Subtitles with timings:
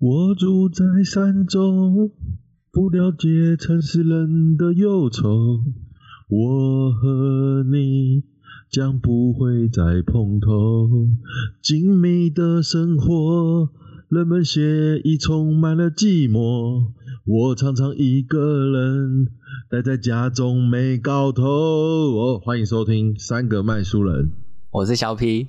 [0.00, 2.10] 我住在山中，
[2.72, 5.60] 不了解城市人的忧愁。
[6.28, 8.24] 我和你
[8.70, 10.90] 将不会再碰头。
[11.62, 13.70] 静谧的生活，
[14.08, 16.90] 人们写意充满了寂寞。
[17.24, 19.28] 我常常一个人
[19.70, 21.44] 待在家中没搞头。
[21.44, 24.32] 哦，欢迎收听三个卖书人。
[24.72, 25.44] 我是小 P。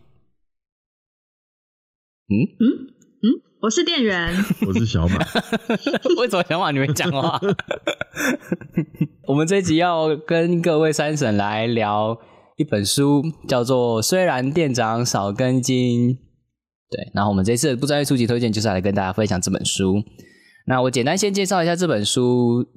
[2.27, 4.31] 嗯嗯嗯，我是店员，
[4.67, 5.17] 我是小马。
[6.21, 7.41] 为什么小马你没讲话？
[9.25, 12.15] 我们这集要跟各位三婶来聊
[12.57, 16.11] 一本书，叫做《虽然店长少根筋》。
[16.91, 19.95] 对，然后我们这次的不专业书籍推荐就是来跟大家分享这本书。
[20.67, 22.67] 那我简单先介绍一下这本书，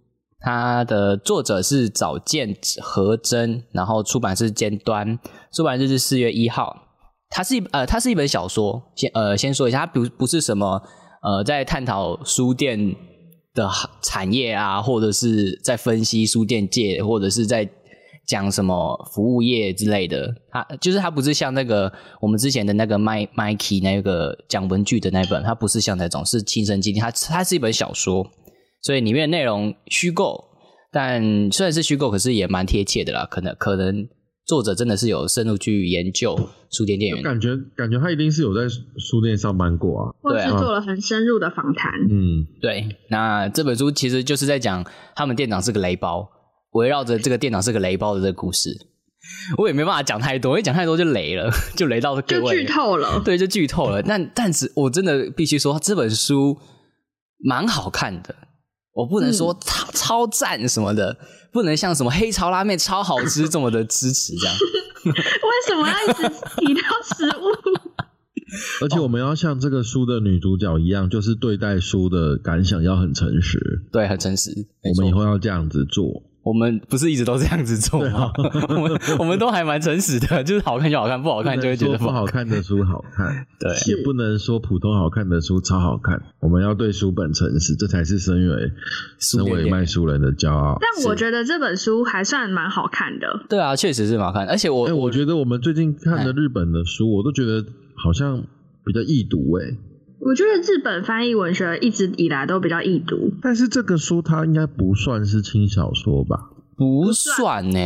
[0.41, 5.19] 它的作者是早见和真，然后出版是尖端，
[5.53, 6.88] 出版日是四月一号。
[7.31, 8.83] 它是一呃，它是一本小说。
[8.97, 10.83] 先呃，先说一下，它不不是什么
[11.23, 12.95] 呃，在探讨书店
[13.55, 13.69] 的
[14.03, 17.69] 产业啊，或者是在分析书店界，或者是在
[18.27, 20.35] 讲什么服务业之类的。
[20.51, 26.99] 它就是它不是像那个我们之前的那个麦麦 key 那个讲文具的那本，它不是像那种是亲身经历。
[26.99, 28.27] 它它是一本小说，
[28.83, 30.45] 所以里面内容虚构，
[30.91, 33.27] 但虽然是虚构，可是也蛮贴切的啦。
[33.31, 34.09] 可能可能。
[34.49, 36.35] 作者真的是有深入去研究
[36.71, 41.93] 书店店员，感觉感觉他一定是有在书店上班过啊，或是做了很深入的访谈。
[42.09, 42.97] 嗯，对。
[43.11, 44.83] 那这本书其实就是在讲
[45.15, 46.31] 他们店长是个雷包，
[46.73, 48.75] 围绕着这个店长是个雷包的这个故事。
[49.59, 53.21] 我也没办法讲太多，因为讲太多就雷了， 就雷到各位，就剧透了。
[53.23, 54.03] 对，就剧透了。
[54.03, 56.57] 但但是我真的必须说，这本书
[57.45, 58.35] 蛮好看的。
[58.99, 61.17] 我不能说超超赞什么的。
[61.51, 64.55] 不能像什么黑潮拉面超好吃这么的支持这样，
[65.07, 65.13] 为
[65.67, 66.23] 什么要一直
[66.57, 67.49] 提到食物？
[68.85, 74.51] 而且我们要像这个书的女主角一样，就是对待书的感想要很诚实，对，很诚实。
[74.83, 76.23] 我们以后要这样子做。
[76.43, 78.33] 我们不是一直都这样子做吗？
[78.69, 86.23] 我们我们都还蛮诚实的，就是好看就好看，不好看 就会觉得不好看的书好看，对，也不能说普通好看的书超好看。
[86.41, 88.73] 我们要对书本诚实，这才是身为
[89.19, 90.79] 身为卖书人的骄傲。
[90.81, 93.41] 但我觉得这本书还算蛮好看的。
[93.49, 97.65] 对啊，确实是蛮好看，而且我我觉得我们最近看的日本的书，我都觉得
[97.95, 98.43] 好像
[98.85, 99.77] 比较易读诶。
[100.21, 106.51] 我觉得日本翻译文学一直以来都比较易读，但是这个书它应该不算是轻小说吧？
[106.77, 107.79] 不算呢，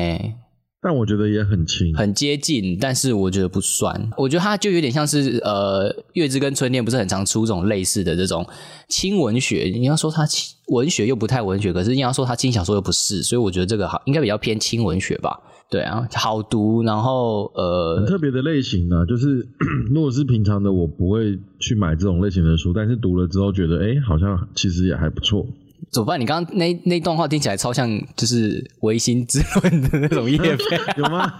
[0.81, 4.11] 但我觉得也很轻，很接近，但是我觉得不算。
[4.17, 8.47] 我觉得它就有点像是呃，月之跟春天不是很常出这种类似的这种
[8.89, 9.71] 轻文学。
[9.73, 15.41] 你要说它轻文学又不太文学，可是你要说它轻小说又不是，所以我觉得这个好应该比较偏轻文学吧。
[15.71, 19.47] 对啊，好读，然后呃，很特别的类型呢，就是
[19.91, 25.47] 如果是平常的，我不会去买这种类型的书，但是读了之后觉得，哎，好像其实也还不错。
[25.91, 26.21] 怎么办？
[26.21, 30.57] 你刚刚那那段话听起来超像就是唯心之论的那种叶 片，
[30.99, 31.33] 有吗？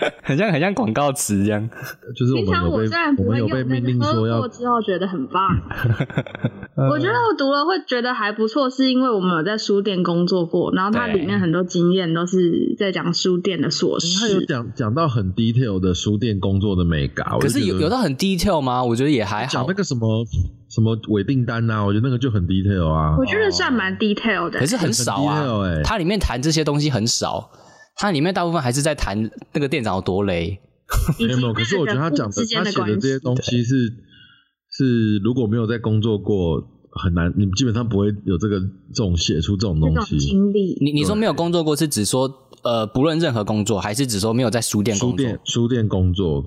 [0.22, 1.68] 很像很像广告词一样。
[2.16, 2.88] 就是我们有被
[3.18, 5.42] 我们有被命令说要之后觉得很棒。
[6.90, 14.18] 我觉得我读了会觉得还不错，是因为我们有在书店工作过，然后它里面很多经验都是在讲书店的琐事。
[14.18, 17.26] 它有讲讲到很 detail 的书店工作的美感。
[17.38, 18.82] 可是有有到很 detail 吗？
[18.82, 19.52] 我觉得也还好。
[19.52, 20.24] 讲那个什么
[20.70, 23.14] 什么伪订单呐，我觉得那个就很 detail 啊。
[23.18, 25.44] 我觉得算蛮 detail 的，可是很少啊。
[25.84, 27.50] 它里面谈这些东西很少，
[28.00, 30.58] 它里面大部分还是在谈那个店长有多雷。
[31.18, 33.92] 没 有没有，可是我觉得他讲的他写的这些东西是
[34.70, 40.78] 是如果没有在工作过很难，你基本上不会有这个这种写出这种东西经历。
[40.80, 45.18] 你你说没有工作过是指说呃不论任何工作，还是指说没有在书店工作？
[45.18, 46.42] 书店书店工作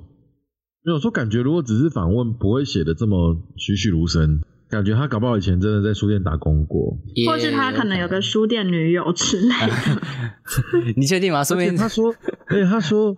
[0.84, 4.42] 没有说感觉，如果只是访问，不会写的这么栩栩如生。
[4.74, 6.98] 感觉他搞不好以前真的在书店打工过，
[7.28, 10.94] 或是他可能有个书店女友之类的。
[10.98, 11.44] 你确定吗？
[11.44, 12.14] 说明他说，
[12.50, 13.16] 对，他说。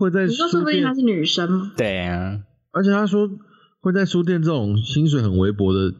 [0.00, 1.72] 会在书店，她是女生吗？
[1.76, 2.38] 对啊，
[2.70, 3.28] 而且他说
[3.80, 5.92] 会在书店这种薪水很微薄的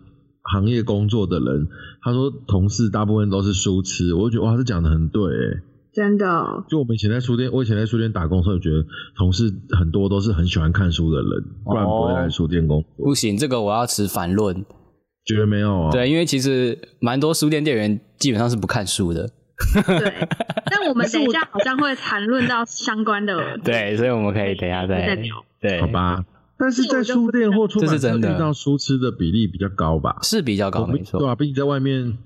[0.44, 1.66] 行业工作的人，
[2.00, 5.62] 他说同事大部分都是书痴，我就觉得哇，这讲的很对，哎，
[5.92, 6.64] 真的。
[6.68, 8.84] 就我们以前在书店，我以前在书店打工时候，觉得
[9.16, 13.06] 同事很多都是很喜欢看书的人，不然不会来书店工作。
[13.06, 14.64] 不行，这个我要持反论，
[15.24, 15.90] 觉得没有啊？
[15.90, 19.28] 对，因为其实蛮多书店店员基本上是不看书的。
[19.74, 20.14] 对，
[20.70, 23.58] 但我们等一下好像会谈论到相关的。
[23.64, 25.44] 对，所以我们可以等一下再聊。
[25.60, 26.24] 对，好吧。
[26.60, 30.18] 但是在书店或出版社遇到书痴的比例比较高吧？
[30.22, 31.20] 是比较高，没错。
[31.20, 32.18] 对啊，毕竟在外面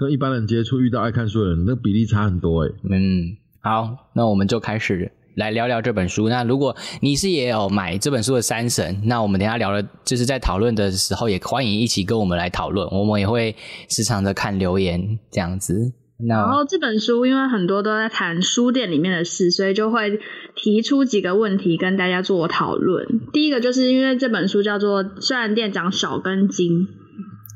[0.00, 2.70] 跟一般人接触，遇到爱看书的人，那比例差很多哎。
[2.90, 6.30] 嗯，好，那我们就开始来聊聊这本书。
[6.30, 12.88] 那如果你是也有买这本书的三神，那我们等一下聊了，就是在讨论的时候，也欢迎一起跟我们来讨论。
[12.88, 13.54] 我们也会
[13.90, 15.92] 时常的看留言这样子。
[16.18, 20.18] 那然后这本书因为很多都在谈书店里面的事，所以就会
[20.56, 23.06] 提出几个问题跟大家做讨论。
[23.34, 26.90] 第一个就是因为这本书叫做《虽然店长少根筋》，对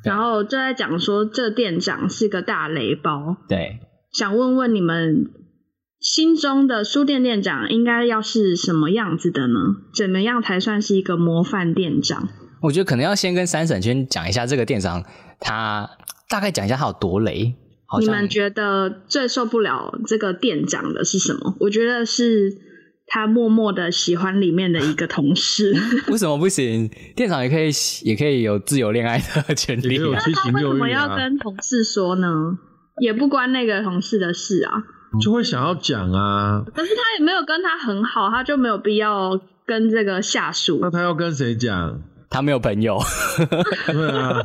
[0.04, 3.80] 然后就在讲说这店长是个大雷包，对，
[4.12, 5.30] 想问问你们
[6.00, 9.58] 心中的书店店长应该要是什么样子的呢？
[9.94, 12.28] 怎么样才算是一个模范店长？
[12.62, 15.04] 我觉得可能要先跟三婶先讲一下这个店长，
[15.40, 15.90] 他
[16.28, 17.54] 大概讲一下他有多雷。
[18.00, 21.54] 你们觉得最受不了这个店长的是什么？
[21.60, 22.52] 我觉得是
[23.06, 25.74] 他默默的喜欢里面的一个同事。
[26.10, 26.90] 为什么不行？
[27.14, 27.70] 店长也可以
[28.02, 29.90] 也可以有自由恋爱的权利啊。
[29.90, 32.28] 也有七他为什么要跟同事说呢？
[33.00, 34.82] 也不关那个同事的事啊。
[35.20, 36.64] 就会想要讲啊。
[36.74, 40.78] 可是他也没有跟他很好，他就没有必要跟这个下属。
[40.82, 42.00] 那他要跟谁讲？
[42.30, 42.98] 他没有朋友，
[43.86, 44.42] 对啊，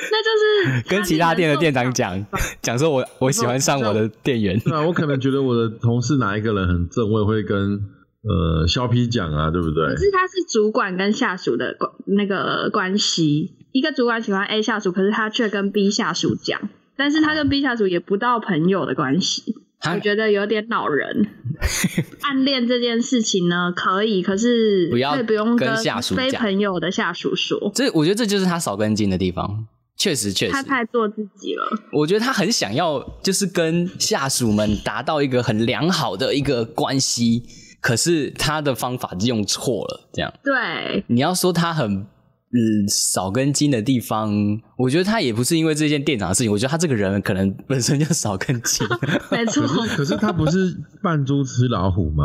[0.10, 2.26] 那就是跟其他店的店长讲
[2.62, 4.58] 讲说我我喜欢上我的店员。
[4.64, 7.80] 对啊，我可能觉得我的同事哪一个人很正，我也会跟
[8.22, 9.96] 呃肖皮讲啊，对不对可？
[9.96, 19.54] 是他是主管跟下属的关那个关系，一个主管喜欢 A 下属，可是他却跟 B 下属讲，但是他跟 B 下属也不到朋友的关系，
[19.94, 21.28] 我觉得有点恼人。
[22.22, 29.66] 暗恋这件事情呢，可以，可是不要不用跟下属非朋友的下属说，这我觉得这就是他少根筋的地方，
[30.00, 31.62] 确实确实他，太做自己了。
[31.92, 37.42] 我觉得他很想要就是跟下属们达到一个很良好的一个关系，
[37.82, 40.32] 可是他的方法用错了，这样。
[40.42, 44.32] 对，你要说他很嗯少根筋的地方，
[44.78, 48.86] 我觉得他也不是因为这件店长的事情，我觉得他这个人可能本身就少根筋。
[49.30, 49.62] 没错
[49.94, 52.24] 可，是他不是扮猪吃老虎吗？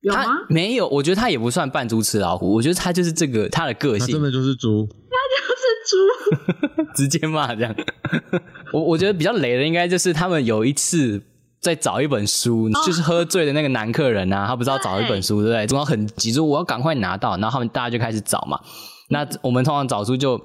[0.00, 0.24] 有吗？
[0.24, 4.84] 他没有，我觉得他也不算扮猪吃老虎，我觉得他就是这个他的个性，他真的就是猪。
[5.10, 5.96] 他就是猪，
[6.94, 7.74] 直接骂这样。
[8.72, 11.22] 我我觉得比较雷的应该就是他们有一次
[11.60, 15.66] 在找一本书，就是喝醉的那个男客人啊，他不知道找一本书，对不对？
[15.66, 18.60] 总要很急说我要赶快拿到，然后他们大家就开始找嘛。
[19.10, 20.40] 那我们通常找书就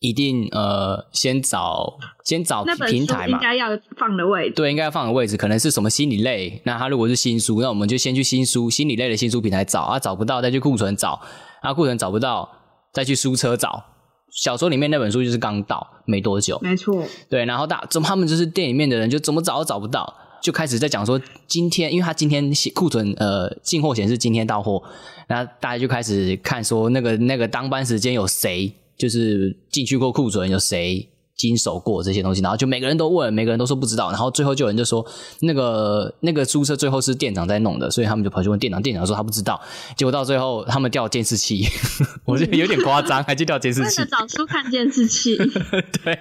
[0.00, 3.38] 一定呃先找先找那本书平台嘛。
[3.38, 4.54] 应该要放的位置。
[4.56, 6.60] 对，应该要放的位置可能是什么心理类。
[6.64, 11.20] 那他如果是新书，那我们就先去新书心理类的新书平台找啊，找不到再去库存找，
[11.62, 12.48] 啊库存找不到
[12.92, 13.84] 再去书车找。
[14.32, 24.82] 小说里面那本书就是刚到没多久，没错，对，然后大怎么他们就是店里面的人就怎么找都找不到，就开始在讲说今天，因为他今天显库存呃进货显示今天到货，
[25.28, 31.06] 那大家就开始看说那个那个当班时间有谁就是进去过库存，有谁
[31.36, 35.04] 经手过这些东西，然后就每个人都问，每个人都说不知道，然后最后就有人就说
[35.40, 39.60] 那个那个租车最后是店长在弄的，所以他们就跑去问店长，店长说他不知道，
[39.96, 41.66] 结果到最后他们调监视器，
[42.24, 44.10] 我觉得有点夸张，还去调监视器为了。
[44.10, 45.36] 找出看监视器，
[46.04, 46.18] 对，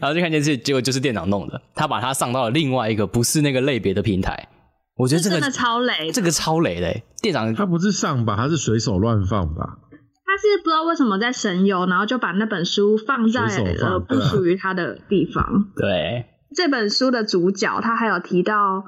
[0.00, 4.48] 然后就看监视，结果就是店长弄的，他把它上到了另外一个不是那个类别的平台。
[4.94, 6.10] 我觉得这个真的超雷。
[6.12, 8.36] 这个超雷的欸，店长他不是上吧？
[8.36, 9.78] 他是随手乱放吧？
[10.32, 15.66] 他是不知道为什么在神游，然后就把那本书放在随手放呃不属于他的地方。
[15.76, 16.24] 对
[16.56, 18.86] 这本书的主角他还有提到，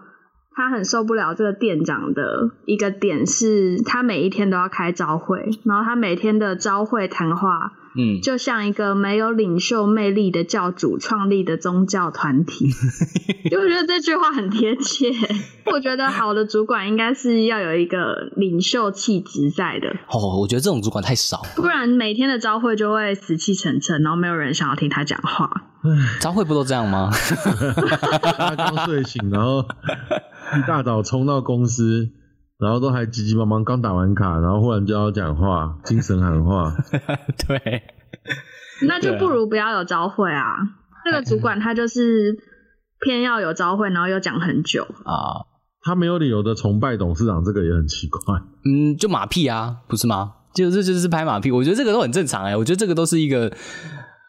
[0.52, 12.68] 他很受不了这个店长的一个点是，他每一天都要开朝会，然后他每天的朝会谈话嗯，就像一个没有领袖魅力的教主创立的宗教团体，
[13.50, 15.06] 就我觉得这句话很贴切。
[15.66, 25.50] 我觉得好的主管应该是要有一个领袖气质在的，哦，我觉得这种主管太少，不然每天的朝会就会死气沉沉，然后没有人想要听他讲话。
[26.20, 27.10] 招会不都这样吗？
[27.12, 29.60] 他刚睡醒，然后
[30.56, 32.10] 一大早冲到公司，
[32.58, 36.74] 然后都还急急忙忙刚打完卡，然后忽然就要讲话，精神喊话。
[37.46, 37.82] 对，
[38.86, 40.56] 那就不如不要有朝会啊。
[41.04, 42.36] 这个主管他就是
[43.00, 44.82] 偏要有朝会，然后又讲很久。
[45.04, 45.44] 啊、
[45.82, 48.20] 他没有理由的崇拜董事长，这个也很奇怪。
[48.64, 50.32] 嗯，就马屁啊，不是吗？
[50.54, 53.52] 就这就是拍马屁，我觉得这个都很正常哎、我觉得这个都是一个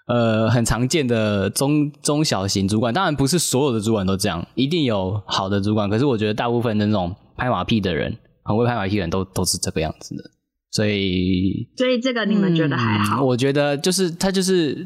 [0.08, 10.24] 呃很常见的中中小型主管，当然不是所有的主管都这样，一定有好的主管，可是我觉得大部分的那种拍马屁的人，很会拍马屁的人都都是这个样子的，
[10.76, 13.24] 所以所以这个你们觉得还好？
[13.24, 14.86] 嗯我觉得就是他就是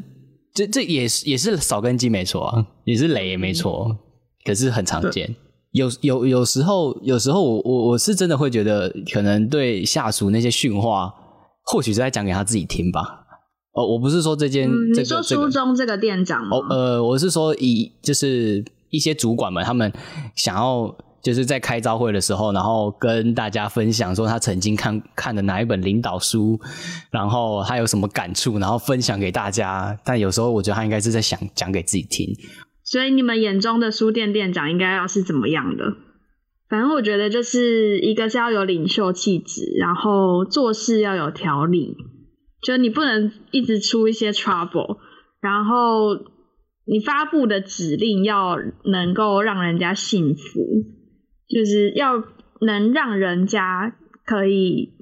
[0.54, 3.96] 这这也是也是少根基没错啊，也是雷也没错，
[4.44, 5.34] 可是很常见。
[5.72, 11.12] 有有有时候，有时候我我我是真的会觉得，可能对下属那些训话，
[11.64, 13.26] 或许是在讲给他自己听吧。
[13.72, 16.56] 哦，我不是说这件、嗯，这你说书中这个店长吗？
[16.56, 19.92] 哦，呃，我是说以就是一些主管们，他们
[20.36, 26.58] 想要就是在开招会的时候，然后跟大家分享说他曾经看看的哪一本领导书，
[27.10, 29.98] 然后他有什么感触，然后分享给大家。
[30.04, 32.26] 但有时候我觉得他应该是在想讲给自己听。
[32.84, 35.84] 所以你们眼中的书店店长应该要是怎么样的？
[36.68, 41.96] 反正我觉得就是一个是要有领袖气质，然后做事要有条理，
[42.62, 44.98] 就你不能一直出一些 trouble，
[45.40, 46.14] 然后
[46.84, 50.60] 你发布的指令要能够让人家信服，
[51.52, 52.22] 就是要
[52.60, 54.92] 能让人家可以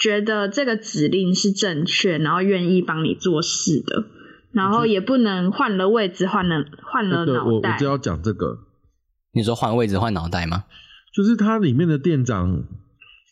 [0.00, 4.04] 觉得这个指令是正确，然后愿意帮你做事的，
[4.52, 7.86] 然后也不能换了位置换了换了对，我我脑袋就。
[7.86, 8.58] 要讲这个，
[9.32, 10.64] 你说换位置换脑袋吗？
[11.12, 12.62] 就是它里面的店长，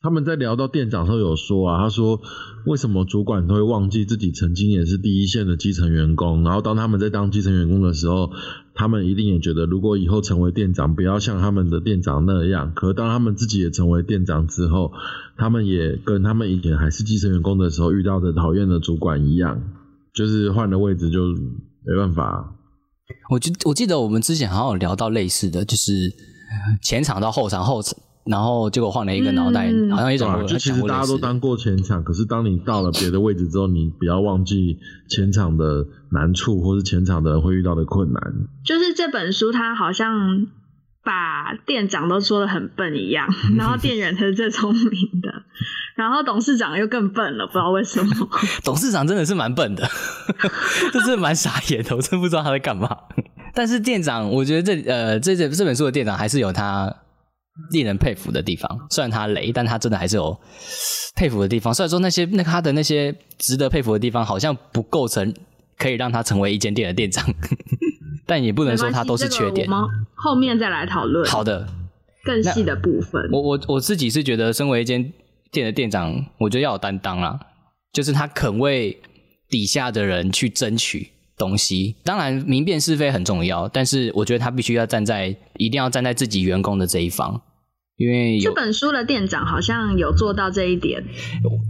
[0.02, 2.20] 他们在聊到店长的时候有说啊，他说
[2.66, 8.32] 为什么主管都会忘记自己曾经也是第一线的基层员工，然后当他们在当基层员工的时候，
[8.76, 12.72] 他们一定也觉得如果以后成为店长，不要像他们的店长那样。
[12.74, 14.92] 可当他们自己也成为店长之后，
[15.36, 19.60] 他们也跟他们以前还是基层员工的时候遇到的讨厌的主管一样，
[20.12, 21.26] 就是换了位置就
[21.84, 22.54] 没办法。
[23.30, 26.12] 我记我记得我们之前好像有聊到类似的，就是
[26.82, 30.18] 前场到后场，后场然后结果换了一个脑袋，嗯好像一？
[30.18, 34.78] 种就其实大家都当过前场，可是当你到了别的位置之后，你不要忘记
[35.08, 38.20] 前场的难处，或是前场的人会遇到的困难。
[38.64, 40.46] 就是这本书，它好像
[41.04, 44.90] 把店长都说的很笨一样， 然后店员才是最聪明
[45.22, 45.44] 的，
[45.94, 48.28] 然后董事长又更笨了，不知道为什么。
[48.64, 49.88] 董事长真的是蛮笨的，
[50.92, 52.88] 这是蛮傻眼的，我真不知道他在干嘛。
[53.54, 56.92] 但是店长，我觉得这呃这这这本书的店长还是有他
[57.70, 60.38] 令人佩服的地方，虽然他雷，但他真的还是有
[61.14, 61.72] 佩服的地方。
[61.72, 65.34] 虽然说那些那他的那些值得佩服的地方，好像不构成
[65.78, 67.24] 可以让他成为一间店的店长，
[68.26, 69.66] 但也不能说他都是缺点没。
[69.66, 71.66] 关系这个我们后面再来讨论好的，
[72.24, 73.22] 更细的部分。
[73.32, 75.12] 我我我自己是觉得，身为一间
[75.50, 77.38] 店的店长，我觉得要有担当啦，
[77.92, 79.00] 就是他肯为
[79.48, 81.96] 底下的人去争取东西。
[82.04, 87.40] 当然，明辨是非很重要，但是我觉得他必须要站在，一定要站在自己员工的这一方，
[87.96, 91.02] 因为有这本书的店长好像有做到这一点，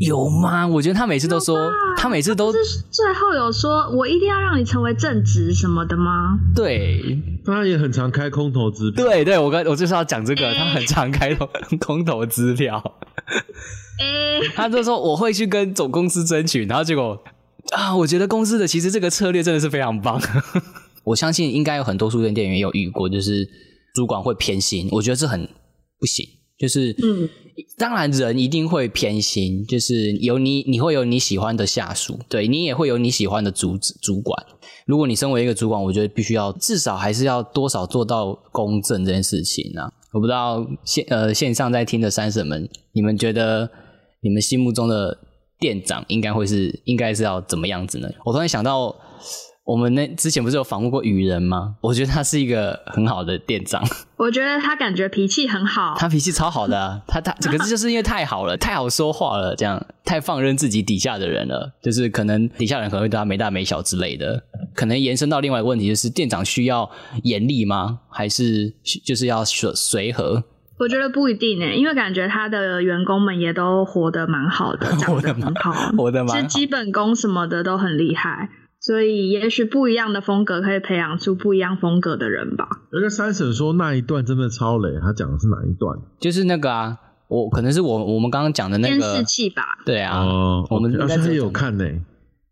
[0.00, 0.66] 有吗？
[0.66, 2.58] 我觉得他每次都说，他每次都是
[2.90, 6.38] 最后有说我一定要让你成为正职什么的吗？
[6.54, 11.48] 对他也很常开空头支票，对对，我刚我就是要讲这个，哎他很常开头
[11.80, 12.82] 空头支票。
[13.98, 17.18] 诶、他就说我会去跟总公司争取，然后结果
[17.72, 20.20] 啊，我觉得公司的其实这个策略真的是非常棒。
[21.04, 23.48] 我相信应该有很多书店店员也有遇过，就是
[23.94, 25.48] 主管会偏心，我觉得这很
[25.98, 26.26] 不行。
[26.58, 27.28] 就是，嗯，
[27.76, 34.46] 当然人一定会偏心，就是有你你会有你喜欢的下属，对你也会有你喜欢的主主管。
[34.86, 39.92] 如果你身为一个主管，我觉得必须要至少还是要多少做到公正这件事情啊。
[40.12, 43.70] 我不知道线呃线上在听的三婶们，你们觉得
[44.22, 45.18] 你们心目中的
[45.58, 48.08] 店长应该会是应该是要怎么样子呢？
[48.24, 48.94] 我突然想到，
[49.64, 51.76] 我们那之前不是有访问过雨人吗？
[51.80, 53.82] 我觉得他是一个很好的店长，
[54.16, 64.44] 我觉得他感觉脾气很好，他脾气超好的、啊，他他可是就是因为太好了， 太好说话了，这样太放任自己底下的人了，就是可能底下人可能会对他没大没小之类的，
[64.74, 66.88] 可能延伸到另外一个问题，就是店长需要
[67.22, 68.00] 严厉吗？
[68.08, 68.72] 还是
[69.04, 70.44] 就是要随随和？
[70.78, 82.68] 我觉得不一定诶，因为感觉他的员工们也都活得蛮好的， 活得很好，活得蛮好 是基本功什么的都很厉害，所以也许不一样的风格可以培养出不一样风格的人吧。
[82.92, 85.98] 有个三婶说那一段真的超雷，他讲的是哪一段？
[86.20, 89.78] 就是那个啊，我可能是我我们刚刚讲的那监个视，器吧。
[89.86, 91.84] 对啊，哦，我们应该而且他也有有看呢、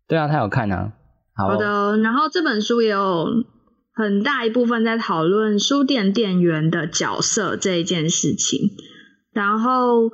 [0.08, 0.92] 对啊，他有看啊。
[1.36, 3.44] 好好的，然后这本书也有
[3.94, 8.70] 很大一部分在讨论书店店员的角色这一件事情。
[9.32, 10.10] 然后，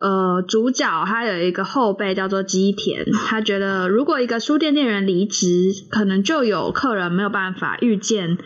[0.00, 8.36] 呃，主角他有一个后辈叫做基田，他觉得如果一个书店店员离职，可能就有客人没有办法遇见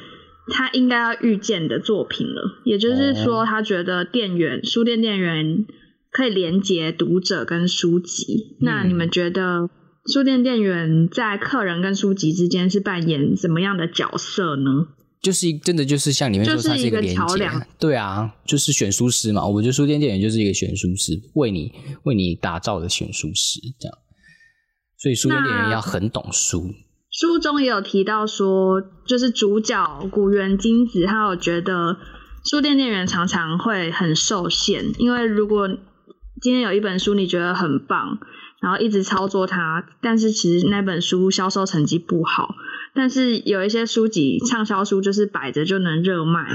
[0.49, 2.61] 他应该要遇见的作品了。
[2.65, 5.65] 也就是说，他觉得店员、书店店员
[6.11, 8.57] 可以连接读者跟书籍。
[8.61, 9.71] 那你们觉得？
[10.13, 14.89] 书店店员在客人跟书籍之间是扮演怎么样的角色呢？
[15.23, 17.49] 就是真的就是像里面说，就是它是一个连接。
[17.79, 19.47] 对啊，就是选书师嘛。
[19.47, 23.99] 我觉得书店店员就是一个选书师，为你为你打造的选书师这样。
[24.99, 26.75] 所以书店店员要很懂书。
[27.11, 31.97] 书中也有提到说，就是主角古原金子，他有觉得
[32.45, 35.69] 书店店员常常会很受限，因为如果
[36.43, 38.19] 今天有一本书你觉得很棒，
[38.65, 42.55] 然后一直操作它，但是其实那本书销售成绩不好，
[42.95, 46.49] 但是有一些书籍畅销书就是摆着就能热卖，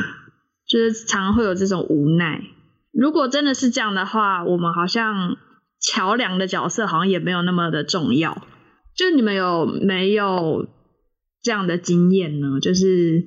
[0.68, 2.42] 就是常常会有这种无奈。
[2.92, 5.38] 如果真的是这样的话，我们好像
[5.80, 8.42] 桥梁的角色好像也没有那么的重要。
[8.96, 10.68] 就你们有没有
[11.44, 12.60] 这样的经验呢？
[12.60, 13.24] 就是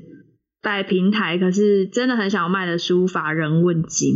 [0.61, 4.13] 摆平台，可是真的很想卖的书乏人问津，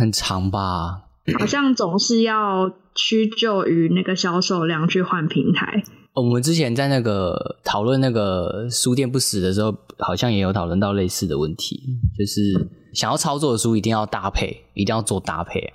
[0.00, 1.09] 很长吧？
[1.38, 5.82] 好像总是要屈就于那个销售量去换平台。
[6.12, 11.80] 我们之前在那个讨论那个书店不死的时候，好像也有讨论到类似的问题，
[12.18, 15.72] 就是想要操作的书一定要搭配，一定要做搭配啊，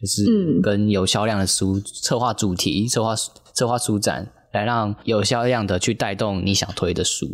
[0.00, 3.14] 就是跟有销量的书策划主题、策划
[3.54, 7.28] 策划书展，来让有销量的去带动你想推的书。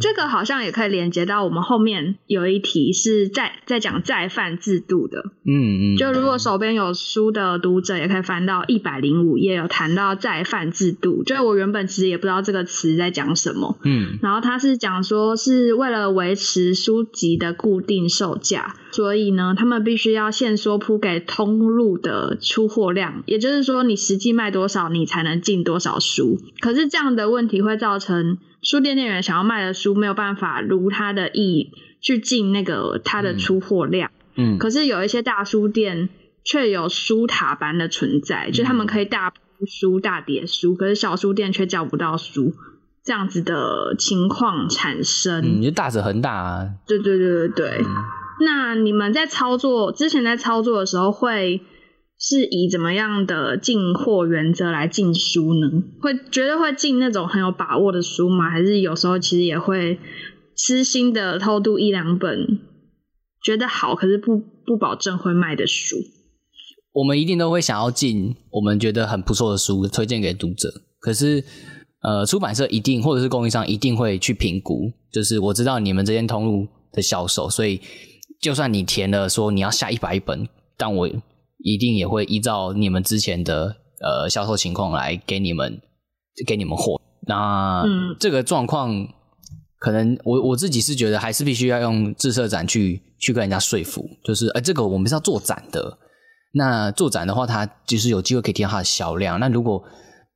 [0.00, 11.22] 这个好像也可以连接到我们后面有一题是在在讲再贩制度的，嗯嗯，就如果手边有书的读者也可以翻到一百零五页，有谈到再贩制度。
[11.22, 26.38] 就我原本其实也不知道这个词在讲什么，嗯，然后他是讲说是为了维持书籍的固定售价，所以呢，他们必须要限缩铺给通路的出货量，也就是说你实际卖多少，你才能进多少书。
[26.60, 28.38] 可是这样的问题会造成。
[28.62, 36.08] 书店店员想要卖的书没有办法如他的意去进那个他的出货量，嗯，可是有一些大书店
[36.44, 42.54] 却有书塔般的存在，就他们可以大铺书、大叠书，可是小书店却叫不到书，
[43.02, 47.84] 这样子的情况产生，嗯，就大者恒大啊，对对对对对。
[48.40, 51.62] 那你们在操作之前在操作的时候会？
[52.22, 55.82] 是以怎么样的进货原则来进书呢？
[56.02, 58.50] 会觉得会进那种很有把握的书吗？
[58.50, 59.98] 还是有时候其实也会
[60.54, 62.60] 私心的偷渡一两本
[63.42, 65.96] 觉得好，可是不不保证会卖的书？
[66.92, 70.70] 我们一定都会想要进我们觉得很不错的书推荐给读者。
[71.00, 71.42] 可是，
[72.02, 77.80] 呃，出版社一定或者是供应商一定会去评估，就是我知道你们这间通路的销售，所以
[78.42, 80.46] 就算你填了说你要下一百本，
[80.76, 81.08] 但我。
[81.62, 85.80] 一定也会依照你们之前的呃销售情况来给你们
[86.46, 87.00] 给你们货。
[87.26, 87.84] 那
[88.18, 89.06] 这个状况，
[89.78, 95.98] 可能我我自己是觉得还是必须要用自设展去去跟人家说服，就是哎，这个我们是要做展的。
[96.54, 99.38] 那做展的话，它就是有机会可以提到它的销量。
[99.38, 99.82] 那如果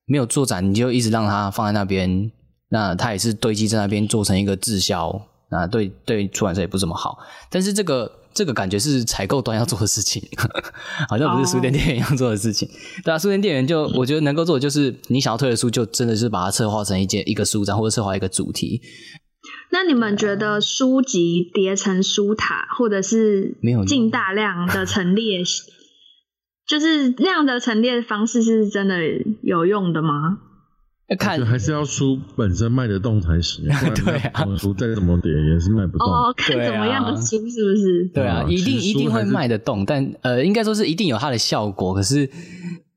[0.07, 2.31] 没有做展，你就一直让它放在那边，
[2.69, 7.19] 那它也是堆积在那边做成一个滞销，那对对出版社也不怎么好。
[7.51, 8.21] 但是这个。
[8.35, 10.23] 这个感觉是采购端要做的事情，
[11.09, 12.69] 好像不是书店店员要做的事情。
[13.05, 18.83] 对啊，书店店员就我觉得能够做的就是你想要推的书，就真的是把它策划成一件一个书展，或者策划一个主题。
[19.71, 25.43] 那你们觉得书籍叠成书塔，或者是没有进大量的陈列，
[26.67, 28.97] 就是那样的陈列方式是真的
[29.43, 30.39] 有用的吗？
[31.19, 33.67] 看还是要书本身卖得动才行，
[34.05, 36.09] 对啊，书再怎么点也是卖不动。
[36.09, 38.11] 哦，看怎么样的书是不是？
[38.15, 41.93] 对啊，一定一定会卖得动，但呃，应该说是一定有它的效果。
[41.93, 42.29] 可是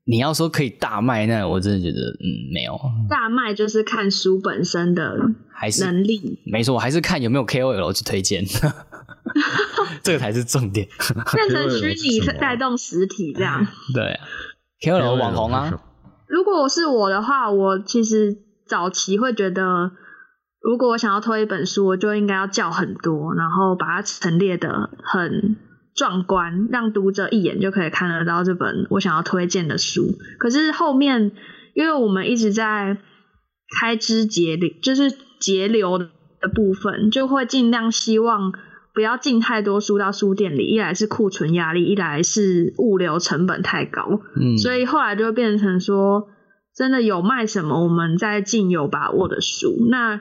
[0.04, 2.78] 你要说可以大卖，那我真的觉得嗯没有。
[3.10, 5.14] 大卖就是看书本身的
[5.52, 8.42] 还是能力，没错，还是看有没有 KOL 去推荐，
[10.02, 10.88] 这个才是重点。
[11.34, 14.18] 变成虚拟带动实体这样，对
[14.80, 15.78] ，KOL 网红啊。
[16.28, 18.36] 如果是我的话，我其实
[18.66, 19.92] 早期会觉得，
[20.60, 25.56] 如果我想要推一本书，我就应该要叫很多，然后把它陈列的很
[25.94, 30.02] 壮观，让读者一眼就可以看得到这本我想要推荐的书。
[30.38, 31.32] 可是后面，
[31.74, 32.98] 因为我们一直在
[33.80, 35.10] 开支节流，就是
[35.40, 36.06] 节流的
[36.54, 38.52] 部分，就会尽量希望。
[38.98, 44.20] 不要进太多书到书店里，一来是库存压力，一来是物流成本太高。
[44.34, 46.26] 嗯，所以后来就变成说，
[46.74, 49.86] 真的有卖什么，我们再进有把握的书。
[49.88, 50.20] 那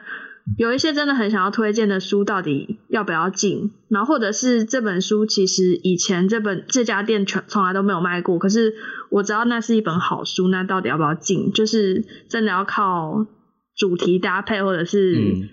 [0.60, 3.72] 有一些真的很想要推荐的书，到底要不要进？
[3.90, 8.76] 然后或者是这本书其实以前这本这家店全从来都没有卖过，可是
[9.10, 11.52] 我知道那是一本好书，那到底要不要进？
[11.52, 13.26] 就是真的要靠
[13.76, 15.50] 主题搭配，或者是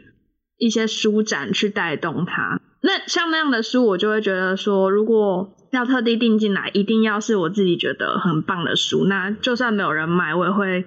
[0.59, 2.61] 一些书展去带动它。
[2.87, 9.07] 那像那样的书，我就会觉得说，如果要特地订进来，一定要是我自己觉得很棒的书。
[9.07, 10.85] 那就算没有人买，我也会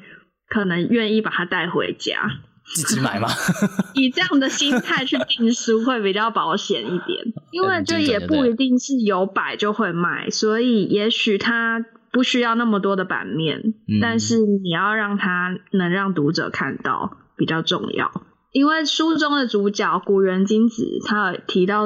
[0.48, 2.30] 可能愿意把它带回家，
[2.76, 3.28] 自己买吗？
[3.96, 18.12] 以这样的心态去订书会比较保险一点，因为这也不一定是有摆就会卖，所以也许它不需要那么多的版面，但是你要让它能让读者看到比较重要。
[18.58, 21.86] 因为书中的主角古原金子，他提到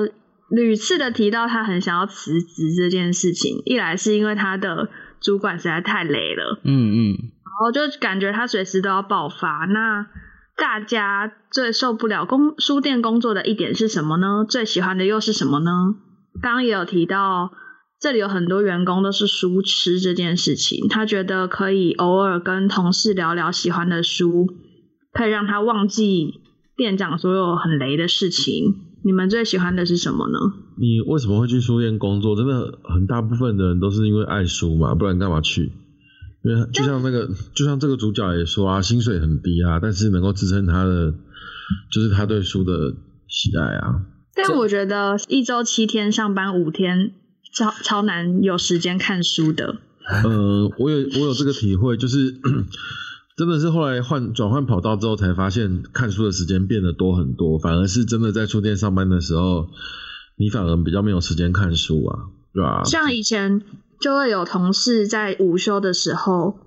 [0.50, 3.62] 屡次的提到他很想要辞职这件事情。
[3.66, 4.88] 一来是因为他的
[5.20, 9.66] 主管实在太累了，嗯嗯，然后就感觉他随时都要爆发。
[9.66, 10.08] 那
[10.56, 14.46] 大家最受不了工书店工作的一点是什么呢？
[14.48, 15.96] 最喜欢的又是什么呢？
[16.42, 17.52] 刚刚也有提到，
[18.00, 24.48] 这里有很多员工都是书痴这件事情，他觉得可以偶尔跟同事聊聊喜欢的书，
[25.12, 26.40] 可以让他忘记
[26.76, 28.88] 店长所有很雷的事情。
[29.04, 30.38] 你们最喜欢的是什么呢？
[30.78, 32.36] 你为什么会去书店工作？
[32.36, 35.72] 真的很大部分的人都是因为爱书嘛，不然干嘛去？
[36.44, 41.14] 因为就像那个，就像这个主角也说啊，薪水很低啊，但是能够支撑他的，
[41.92, 42.94] 就是他对书的
[43.28, 44.06] 喜爱啊。
[44.36, 47.12] 但我觉得一周七天上班五天，
[47.54, 49.78] 超超难有时间看书的。
[50.24, 52.36] 呃，我有我有这个体会，就是
[53.38, 57.58] 真的是后来换转换跑道之后，才发现看书的时间变得多很多。
[57.58, 59.70] 反而是真的在书店上班的时候，
[60.38, 62.20] 你反而比较没有时间看书啊，
[62.54, 62.84] 对吧？
[62.84, 63.62] 像以前
[64.00, 66.58] 就会有同事在午休的时候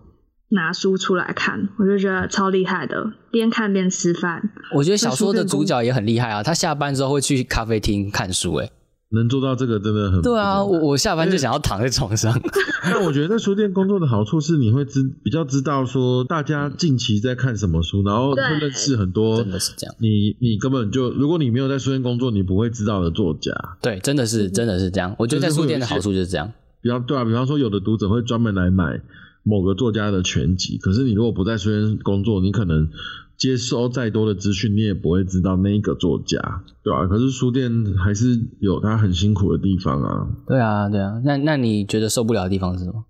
[0.48, 4.50] 拿书出来看，我就觉得超厉害的，边看边吃饭。
[4.74, 8.72] 我觉得小说的主角也很厉害啊，他下班之后会去咖啡厅看书、欸，
[9.14, 12.38] 能做到这个真的很对啊，我我下班就想要躺在床上。
[12.84, 23.52] 但我觉得在书店工作的好处是，你会知比较知道说大家近期在看什么书，然后会认识很多真的是这样你你根本就如果你没有在书店工作，你不会知道的作家。
[23.80, 25.16] 对，真的是真的是这样。
[25.18, 26.52] 我觉得在书店的好处就是这样。
[26.82, 29.00] 比方对啊，比方说有的读者会专门来买
[29.42, 32.90] 某个作家的全集，可是你如果不在书店工作，你可能
[33.36, 36.38] 接收再多的资讯，你也不会知道那一个作家，
[36.82, 40.28] 对吧、可是书店还是有它很辛苦的地方啊。
[40.46, 41.20] 对啊，对啊。
[41.24, 43.04] 那那你觉得受不了的地方是什么？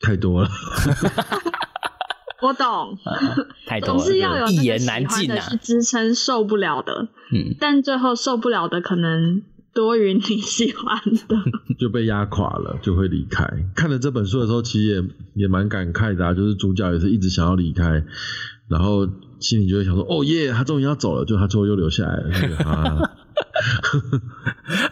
[0.00, 0.48] 太多了，
[2.42, 2.98] 我懂，
[3.66, 5.56] 太多了，总是要有一言难尽的是。
[5.56, 9.42] 支撑受不了的，嗯，但最后受不了的可能
[9.74, 10.96] 多于你喜欢
[11.28, 11.36] 的。
[11.78, 13.44] 就被压垮了，就会离开。
[13.74, 18.04] 看了这本书的时候，其实也也蛮感慨的啊，就是主角也是一直想要离开，
[18.68, 19.08] 然后
[19.40, 23.10] 心里就会想说，哦耶，他终于要走了，就他最后又留下来了，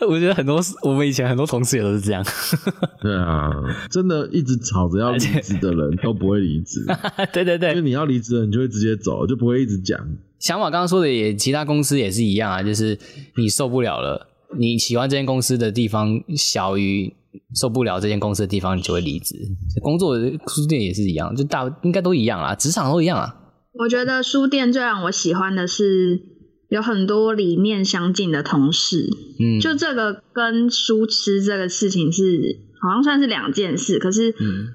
[0.08, 2.24] 我觉得很多我们以前很多同事也都是这样。
[3.00, 3.50] 对啊，
[3.90, 6.84] 真的一直吵着要离职的人都不会离职，
[7.32, 9.98] 对对对，就你要离职了，你就会直接走，就不会一直讲。
[10.38, 12.98] 想法刚刚说的也，其他公司也是一样啊，就是
[13.36, 14.26] 你受不了了，
[14.58, 17.14] 你喜欢这间公司的地方小于
[17.54, 19.36] 受不了这间公司的地方，你就会离职。
[19.82, 23.36] 工作的书店也是一样，就大应该都一样啊，职场都一样啊。
[23.72, 26.20] 我觉得书店最让我喜欢的是
[26.68, 29.08] 有很多理念相近的同事，
[29.38, 34.74] 嗯，就这个跟书吃这个事情是好像算是两件事，可是嗯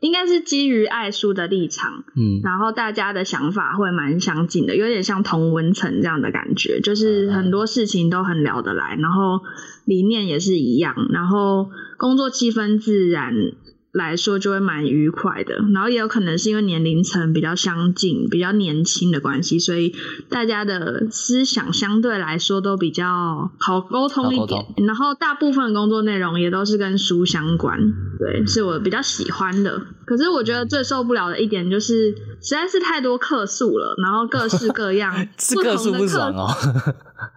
[0.00, 2.40] 应该是基于爱书的立场，嗯。
[2.42, 9.40] 然后大家的想法会蛮相近的，有点像同文层这样的感觉，就是很多事情都很聊得来，然后
[9.84, 13.32] 理念也是一样，然后工作气氛自然
[13.98, 19.94] 来说就会蛮愉快的，然后也有可能是因为年龄层比较相近、比较年轻的关系，所以
[20.30, 27.78] 大家的思想相对来说都比较好沟通一点，然后大部分工作内容也都是跟书相关，
[28.18, 29.82] 对，是我比较喜欢的。
[30.06, 36.48] 可是我觉得最受不了的一点就是实在是太多客诉了，然后各式各样 是不同的各诉不爽客哦。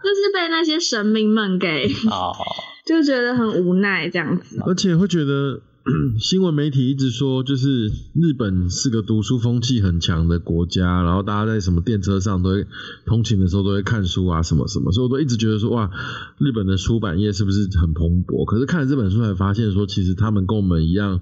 [0.02, 2.32] 就是被那些神明们给哦，
[2.86, 4.58] 就觉得很无奈这样子。
[4.66, 5.60] 而且会觉得
[6.20, 12.68] 新闻媒体一直说，就是日本是个读书风气很强的国家，然后大家在什么电车上都会
[13.06, 15.90] 通勤的时候都会看书啊，什么什么，所以我都一直觉得说，哇，
[16.38, 18.46] 日本的出版业是不是很蓬勃？
[18.46, 21.22] 可是看了这本书才发现说，其实他们跟我们一样，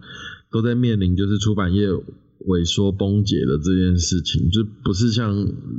[0.51, 1.87] 都在面临就是出版业。
[2.47, 5.35] 萎缩崩解的这件事情，就不是像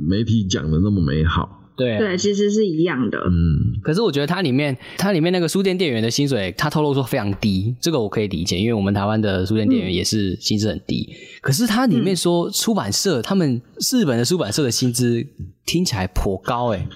[0.07, 1.60] 媒体讲的那么美好。
[1.75, 3.17] 对啊对，其实是一样的。
[3.27, 11.09] 嗯，可是我觉得它里面，它里面那个书店店员的薪水，他透露说非常低，这个我可以理解，因为我们台湾的书店店员也是薪资很低。
[11.41, 15.25] 可是它里面说出版社，他们日本的出版社的薪资
[15.65, 16.87] 听起来颇高诶、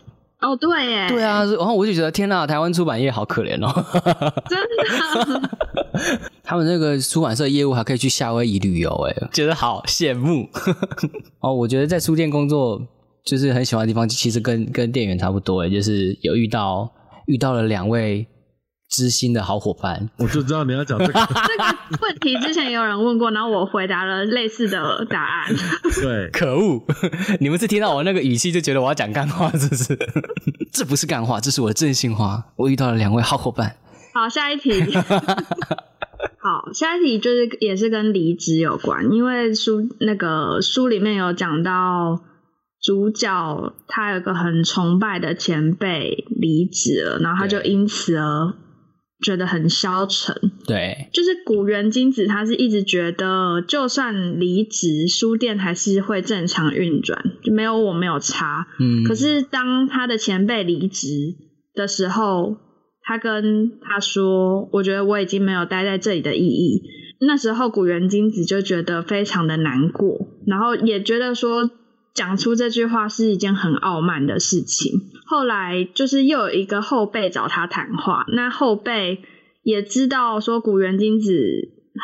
[0.41, 3.85] 哦，对耶，对啊，然后我就觉得天呐，台湾出版业好可怜哦。
[4.47, 5.49] 真的。
[6.43, 10.47] 他们那个出版社业务还可以去夏威夷旅游，哎，觉得好羡慕。
[11.39, 12.79] 哦，我觉得在书店工作
[13.25, 16.91] 就是很喜欢的地方，其实跟跟店员差不多，哎，就是有遇到
[17.25, 18.27] 遇到了两位
[18.88, 20.09] 知心的好伙伴。
[20.19, 21.13] 我就知道你要讲这个。
[21.13, 25.55] 这个问题之前也有人问过，然后我回答了类似的答案。
[26.01, 26.83] 对，可恶！
[27.41, 29.97] 你们是听到我那个语气就觉得我要讲干话，是不是？
[30.71, 32.43] 这不是干话，这是我的真心话。
[32.55, 33.75] 我遇到了两位好伙伴。
[34.13, 34.71] 好，下一题。
[36.38, 42.21] 好，下一题就是也是跟离职有关，因为书那个书里面有讲到
[42.86, 48.54] 主角他有个很崇拜的前辈离职了，然后他就因此而
[49.24, 50.36] 觉得很消沉。
[50.67, 58.67] 对，就是古元金子，他是一直觉得，就算离职，书店还是会正常运转，就没有我没有差。
[58.80, 61.34] 嗯，可是当他的前辈离职
[61.74, 62.58] 的时候，
[63.02, 66.84] 他跟他说：“我觉得我已经没有待在这里的意义。”
[67.26, 71.71] 那时候古元金子就觉得非常的难过，然后也觉得说
[72.15, 74.91] 讲出这句话是一件很傲慢的事情。
[75.28, 79.19] 后来就是又有一个后辈找他谈话，那后辈
[79.62, 81.32] 也知道说古原金子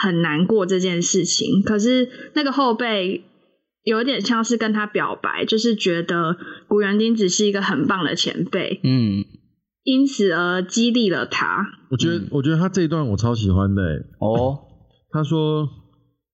[0.04, 3.24] 很难过这件事情，可是那个后辈
[3.84, 6.36] 有点像是跟他表白，就是觉得
[6.68, 9.24] 古原金子是一个很棒的前辈，嗯，
[9.84, 11.66] 因此而激励了他。
[11.90, 13.98] 我觉得，我觉得他这一段我超喜欢的欸。
[14.20, 14.60] 哦，
[15.12, 15.68] 他说：“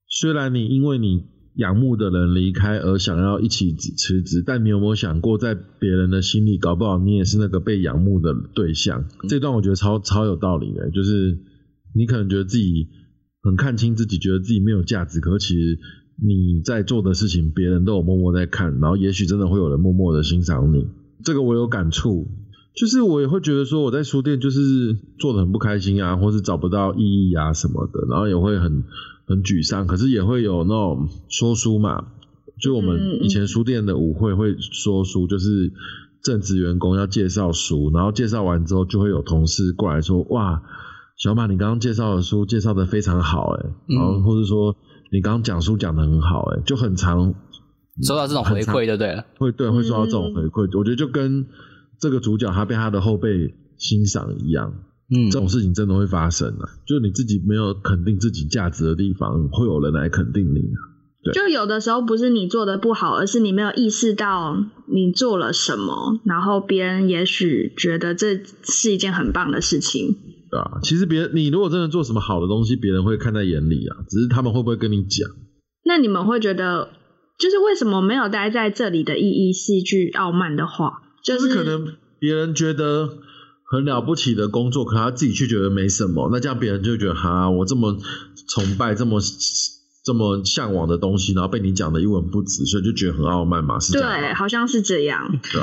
[0.08, 1.24] 虽然你因为你
[1.58, 11.38] 仰慕的人离开而想要一起辞职，但你有没有想过，在别人的心里，搞不好你也是那个被仰慕的对象？”这段我觉得超超有道理的，就是
[11.94, 12.88] 你可能觉得自己
[13.44, 15.80] 很看清自己，觉得自己没有价值，可是其实
[16.26, 20.88] 你在做的事情，别人都有默默在看，然后也许真的会有人默默的欣赏你。
[21.24, 22.28] 这个我有感触。
[22.80, 28.84] 就是我也会觉得说我在书店就是做的很不开心啊，或是找不到意义啊什么的，然后也会很
[29.28, 29.86] 很沮丧。
[29.86, 32.08] 可是也会有那种说书嘛，
[32.60, 35.72] 就我们以前书店的舞会会说书，就是
[36.24, 40.64] 正职员工要介绍书，然后介绍完之后就会有同事过来说：“哇，
[41.18, 44.76] 小马你刚刚介绍的书介绍的非常好哎、然后或者说
[45.12, 47.34] 你刚刚讲书讲的很好哎、就很常
[48.04, 49.26] 收到这种回馈就对了。
[49.38, 51.48] 会对会收到这种回馈，我觉得就跟
[52.00, 54.74] 这个主角他被他的后辈欣赏一样，
[55.10, 56.68] 嗯这种事情真的会发生啊！
[56.86, 60.62] 就是你自己没有肯定自己价值的地方，会有人来肯定你。
[61.24, 70.16] 对就有的时候不是你做的不好，而是你没有意识到你做了什么，然后别人也许觉得这是一件很棒的事情。
[70.50, 75.30] 对啊，其实别人你如果真的做什么好的东西，别人会看在眼里啊，只是他们会不会跟你讲？
[75.86, 76.90] 那你们会觉得，
[77.40, 81.02] 就是为什么没有待在这里的意义是一句傲慢的话？
[81.24, 83.18] 就就是可能别人觉得
[83.70, 87.98] 很了不起的工作，可他自己却觉得没什么，那这样别人就觉得哈，我这么
[88.48, 89.20] 崇拜、这么
[90.06, 95.40] 这么向往的东西，然后被你讲的一文不值，所以就觉得很傲慢嘛，是这样对，好像是这样。
[95.52, 95.62] 对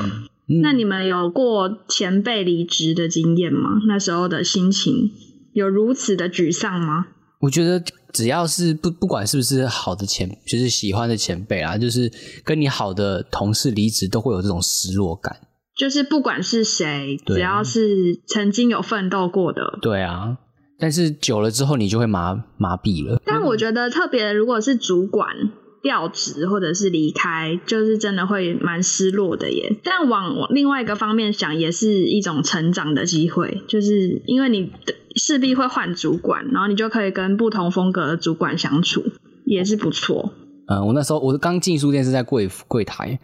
[0.61, 3.81] 那你们有过前辈离职的经验吗？
[3.89, 5.11] 那时候的心情
[5.55, 7.07] 有如此的沮丧吗？
[7.41, 12.13] 我觉得只要是不不管是不是好的前，就是喜欢的前辈啊，就是
[12.45, 15.35] 跟你好的同事离职，都会有这种失落感。
[15.77, 20.39] 就是不管是谁，只要是曾经有奋斗过的，对啊，
[20.79, 23.21] 但是久了之后，你就会麻麻痹了。
[23.25, 25.51] 但我觉得特别，如果是主管
[25.83, 29.77] 调职或者是离开，就是真的会蛮失落的耶。
[29.83, 34.73] 但往另外一个方面想，也是一种成长的机会，就是因为你
[35.17, 39.03] 势必会换主管，然后你就可以跟不同风格的主管相处，
[39.45, 40.33] 也是不错。
[40.67, 43.19] 嗯，我那时候我刚进书店是在柜柜台，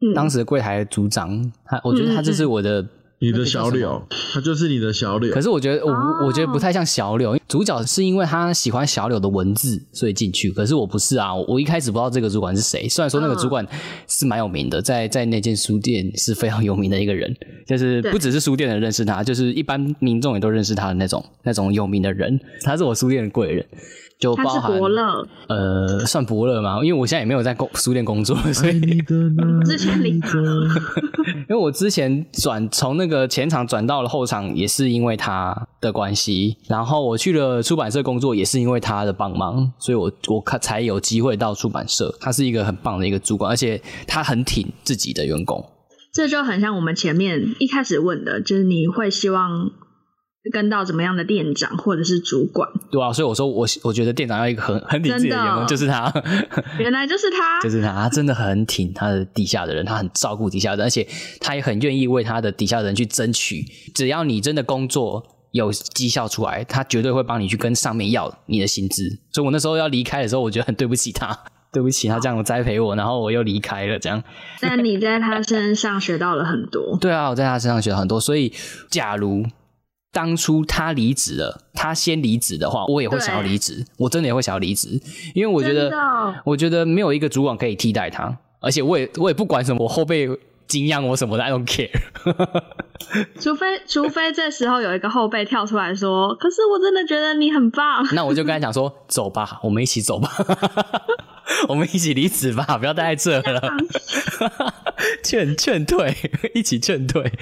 [0.00, 2.86] 嗯，当时的柜台的组长，他我觉得他就是我的。
[3.20, 4.00] 你的小柳，
[4.32, 5.34] 他就是你的小柳。
[5.34, 5.92] 可是我觉得我
[6.24, 10.52] 我觉得不太像小柳，主角是因为他喜欢小柳的文字，所以进去。
[10.52, 12.88] 可是我不是啊，我我一开始不知道这个主管是谁。
[12.88, 13.66] 虽然说那个主管
[14.06, 17.34] 是蛮有名的，在在那间书店是非常有名的一个人，
[17.66, 22.38] 就是不只是书店的人认识他，就是一般民众也都认识他的那种那种有名的人。
[22.62, 23.66] 他是我书店的贵人，
[24.18, 30.20] 就他是包含伯乐，呃算伯乐嘛，因为我现在也没有在工书店工作，所以你的那之前领
[31.48, 36.56] 因为我之前转从那个前场转到了后场，也是因为他的关系。
[36.66, 42.12] 然后我去了出版社工作，也是因为他的帮忙，所以我我看才有机会到出版社。
[42.20, 45.64] 他是一个很棒的一个主管，而且他很挺自己的员工。
[46.12, 49.70] 这就很像我们前面一开始问的，就是你会希望
[50.52, 52.68] 跟到怎么样的店长或者是主管？
[52.90, 56.12] 对啊，所以我说我我觉得店长要一个很很挺自己的员工，真的就是他，
[56.78, 61.06] 原来就是他，就是他，他真的很挺他的底下的人，他很照顾底下的人，而且
[61.40, 63.64] 他也很愿意为他的底下的人去争取。
[63.94, 65.22] 只要你真的工作
[65.52, 69.20] 有绩效出来，他绝对会帮你去跟上面要你的薪资。
[69.32, 71.36] 所以我那时候要离开的时候，我觉得很对不起他，
[71.72, 74.22] 对不起他这样栽培我，然后我又离开了，这样。
[74.60, 76.96] 但你在他身上学到了很多。
[77.00, 78.20] 对啊，我在他身上学到很多。
[78.20, 78.52] 所以，
[78.90, 79.44] 假如
[80.12, 85.00] 当初他离职了，他先离职的话，我也会想要离职，我真的也会想要离职，
[85.34, 85.92] 因为我觉得
[86.44, 90.28] 我觉得没有一个主管可以替代他，而且我也我也不管什么，我后辈
[90.66, 91.90] 敬仰我什么的，I don't care。
[93.40, 98.06] 除非除非这时候有一个后辈跳出来说：“可是我真的觉得你很棒。
[98.12, 100.30] 那我就跟他讲说，走吧，我们一起走吧，
[101.68, 103.62] 我们一起离职吧，不要待在这了，
[105.22, 106.14] 劝劝退，
[106.54, 107.32] 一起劝退。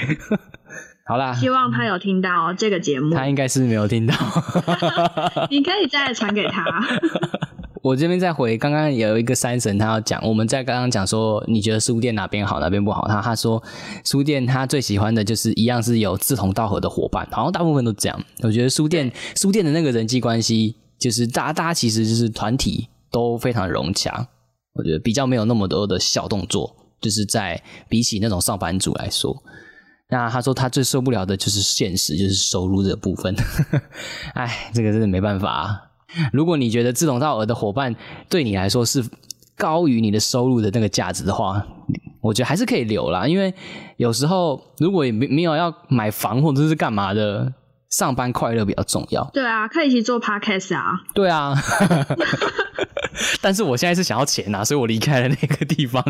[1.07, 4.15] 好啦”，希望他有听到这个节目，他应该是没有听到。
[5.51, 6.65] 你可以再传给他。
[7.83, 13.07] 我这边再回刚刚有一个三神，他要讲，我们在刚刚讲说，你觉得书店哪边好，哪边不好？
[13.07, 13.63] 他他说
[14.05, 18.25] 书店他最喜欢的就是一样是有志同道合的伙伴，好像大部分都这样。
[18.43, 24.27] 我觉得书店书店的那个人际关系，就是大家大家其实就是团体都非常融洽，
[24.73, 29.41] 我觉得比较没有那么多的小动作，就是在比起那种上班族来说。
[30.09, 33.35] 那他说他最受不了的就是现实，就是收入这部分。
[34.35, 35.83] 哎，这个真的没办法、啊。
[36.33, 37.95] 如果你觉得志同道合的伙伴
[38.29, 39.05] 对你来说是
[39.57, 41.67] 高于你的收入的那个价值的话，
[42.21, 43.27] 我觉得还是可以留啦。
[43.27, 43.53] 因为
[43.97, 47.53] 有时候如果也没没有要买房或者是干嘛的，
[47.91, 49.29] 上班快乐比较重要。
[49.35, 50.93] 对啊，可以一起做 podcast 啊。
[51.15, 51.55] 对啊，
[53.43, 56.03] 但是我现在是想要钱啊，所以我离开了那个地方。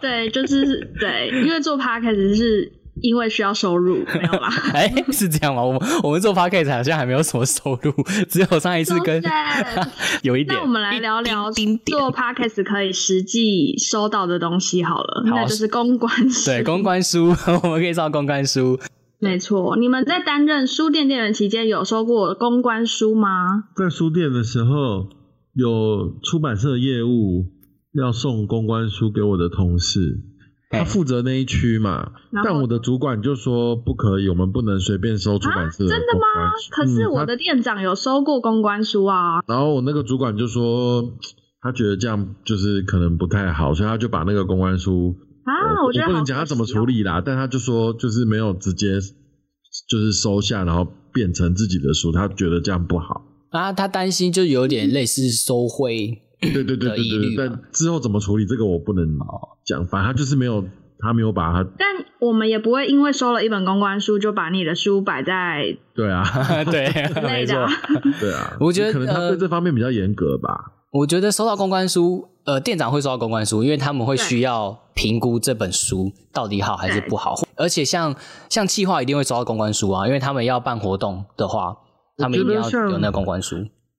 [0.00, 4.48] 对，就是对，因为做 podcast 是因为需要收入， 没有啦。
[4.72, 5.62] 哎，是这样吗？
[5.64, 7.92] 我们我们做 podcast 好像还没有什么收入，
[8.28, 9.22] 只有上一次跟
[10.22, 10.56] 有一点。
[10.56, 16.44] 那我们来聊聊一丁点做 podcast 可以实际收到的东西好了，好那就是公关书。
[16.46, 18.78] 对公关书，我们可以上公关书。
[19.20, 23.64] 没错，你们在担任书店店员期间有收过公关书吗？
[23.74, 25.08] 在书店的时候，
[25.54, 27.46] 有出版社业务
[27.92, 30.33] 要送公关书给我的同事，哎
[30.78, 32.12] 他负责那一区嘛，
[32.44, 36.52] 但我的主管就说不可以，我们不能随便收出版社啊真的公吗。
[36.70, 39.42] 可是我的店长有收过公关书啊。
[39.46, 41.12] 然后我那个主管就说，
[41.60, 48.98] 他觉得这样就是可能不太好，所以他就把那个公关书啊，我觉得不能讲他怎么处理啦，但他就说就是没有直接
[49.88, 53.22] 就是收下，然后变成自己的书，他觉得这样不好。
[53.50, 59.04] 啊，他担心就有点类似收贿，对对对对对但之后怎么处理这个我不能
[59.64, 60.64] 讲，反正他就是没有
[60.98, 61.88] 他没有把他但
[62.20, 66.24] 我们也不会因为收了一本公关书就把你的书摆在对啊
[66.64, 66.86] 对，
[67.22, 67.56] 没错。
[68.20, 70.72] 对啊，我觉得可能他呃对这方面比较严格吧。
[70.90, 77.34] 我觉得收到公关书，呃，店长会收到公关书，因为他们会需要评估这本书到底好还是不好。
[77.56, 78.14] 而且像
[78.48, 81.76] 像企划一定会收到公关书啊，因为他们要办活动的话，
[82.16, 83.56] 他们一定要有那个公关书。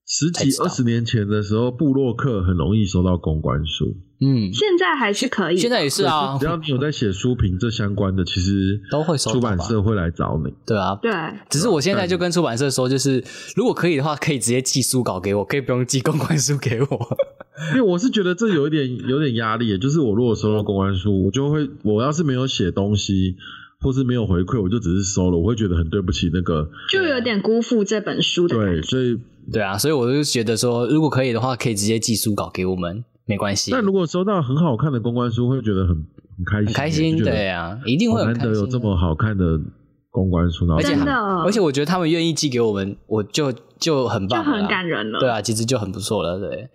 [0.08, 10.54] 十几二十年前的时候，布洛克很容易收到公关书，嗯，现在还是可以，现在也是啊只，要你有在写书评这相关的，其实都会收到出版社会来找你。
[10.65, 10.96] 对啊。
[11.02, 11.12] 对，
[11.50, 13.24] 只是我现在就跟出版社说，就是
[13.56, 17.18] 如果可以的话，可以直接寄书稿给我，可以不用寄公关书给我。
[17.74, 23.38] 因为我是觉得这有一点有点压力，就是我如果收到公关书，我就会我要是没有写东西，
[23.86, 29.19] 或是没有回馈，我就只是收了，我会觉得很对不起那个就有点辜负这本书的对，所以
[29.54, 33.69] 对啊，所以我就觉得说，如果可以的话，可以直接寄书稿给我们，没关系。
[33.71, 38.50] 但如果收到很好看的公关书，会觉得很很开心，很开心，对啊，一定会好很开心。
[38.50, 39.62] 难得有这么好看的
[40.10, 45.19] 公关书，然后而且真的而且我觉得他们愿意寄给我们，我就就很棒就，很感人了。
[45.19, 46.69] 对啊，其实就很不错了，对。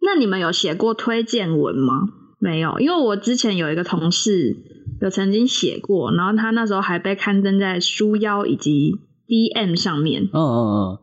[0.00, 1.92] 那你们有写过推荐文吗？
[2.40, 4.56] 没有，因为我之前有一个同事
[5.00, 8.92] 有曾经写过，然后他那时候还被刊登在书腰以及
[9.26, 10.98] DM 上面，嗯嗯嗯，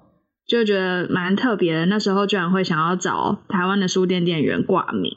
[0.47, 1.85] 就觉得蛮特别的。
[1.85, 5.11] 那时候居然会想要找台湾的书店店员挂名，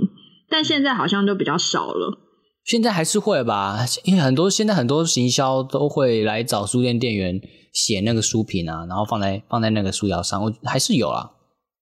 [0.48, 2.18] 但现在好像就比较少了。
[2.64, 7.40] 现在还是会吧，因为很多现在很多行销都会来找书店店员
[7.72, 11.30] 写那个书评啊，然后放在放在那个书腰上，我还是有啦，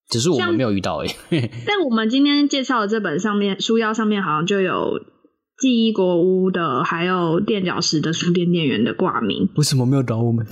[0.09, 1.11] 只是我们像没有遇到而已。
[1.67, 5.01] 但我们今天介绍的这本上面书腰上面好像就有
[5.59, 10.45] 记忆国屋的，还有垫脚石的书店店员的挂名，为什么没有找我们？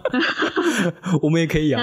[1.22, 1.80] 我们也可以啊。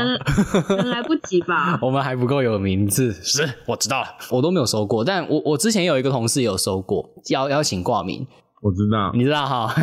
[0.86, 1.80] 来不及吧。
[1.82, 8.28] 我们还不够有名字，是我知道了，我都没有收过，但我我之前有一个同事有收过，邀邀请挂名，
[8.62, 9.74] 我知道，你知道哈？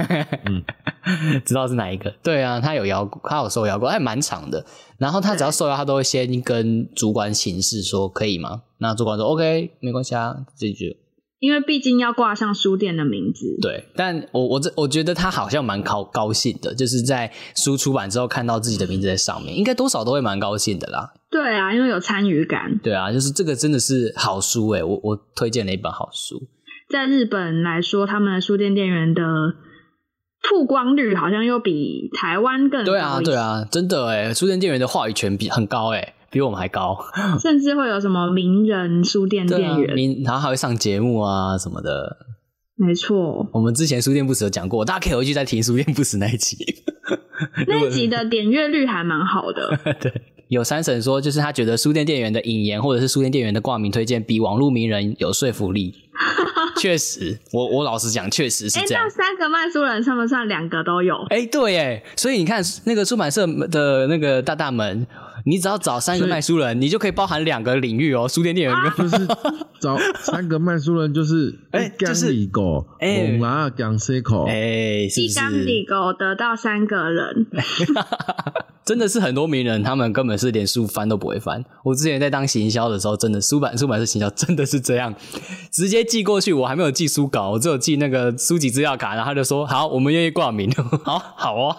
[0.47, 0.63] 嗯，
[1.45, 2.15] 知道是哪一个？
[2.23, 4.65] 对啊，他有邀，他有受邀过，还蛮长的。
[4.99, 8.63] 然后他只要受邀，他都会先跟主管请示说可以吗？
[8.79, 10.87] 那主管说 OK，没关系啊，这就
[11.45, 13.85] 因为毕竟要挂上书店的名字，对。
[13.95, 21.13] 但我我这我觉得他好像蛮高高兴的，就是在书出版之后看到自己的名字在上面，应该多少都会蛮高兴的啦。
[21.31, 22.79] 对啊，因为有参与感。
[22.83, 26.41] 对啊，就是这个真的是好书诶、我我推荐了一本好书。
[26.89, 29.23] 在日本来说，他们的书店店员的
[30.49, 36.99] 曝光率好像又比台湾更高对啊，对啊，真的哎，书店店员的话语权比很高诶，比我们还高。
[37.41, 42.17] 甚至会有什么名人书店店，员，名然后还会上节目啊什么的。
[42.75, 46.57] 没错，我们之前书店不死有讲过，大家可以回去再听书店不死那一集。
[47.69, 49.79] 那一集的点阅率还蛮好的。
[50.03, 50.13] 对，
[50.49, 55.95] 有三婶说，就是他觉得书店店员的引言或者是书店店员的挂名推荐比网络名人有说服力。
[56.77, 59.11] 确实，我我老实讲，确实是哎，这样那。
[59.11, 61.15] 三个卖书人算不算两个都有？
[61.31, 65.07] 哎、对，哎，所以你看那个出版社的那个大大们，
[65.45, 68.77] 你只要找三个卖书人，你就可以包含两个领域哦，书店店员。
[68.97, 69.27] 跟就是
[69.81, 73.33] 找 三个卖书人，就是哎就是里狗，哎。
[73.33, 75.91] 猛拉讲 C 口，哎，是不一缸里是？
[75.91, 77.47] 狗得到三个人，
[78.85, 81.65] 真的是很多名人，他们根本是连书翻都不会翻。
[81.85, 85.15] 我之前在当行销的时候，真的书版书版社行销真的是这样，
[85.71, 90.71] 直接寄过去，我还没有寄书稿，我只有寄那个书籍资料卡，然后他就说好，我们愿意挂名，
[91.05, 91.77] 好好哦，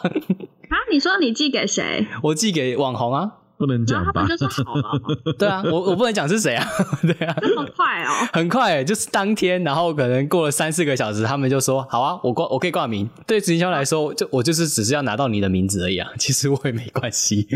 [0.76, 2.06] 啊，你说你寄给谁？
[2.22, 4.38] 我寄给网红啊，不能讲吧他们？
[4.38, 4.82] 就说好了，
[5.40, 6.68] 对啊，我我不能讲是谁啊，
[7.02, 8.12] 对啊，这么快哦。
[8.34, 13.10] 很快，就是当天，然后可能过了三四个小时，他们就说好啊，我挂我可以挂名。
[13.26, 17.48] 对直销来说，就我就是只是要拿到你的名字而已啊， 其实我也没关系。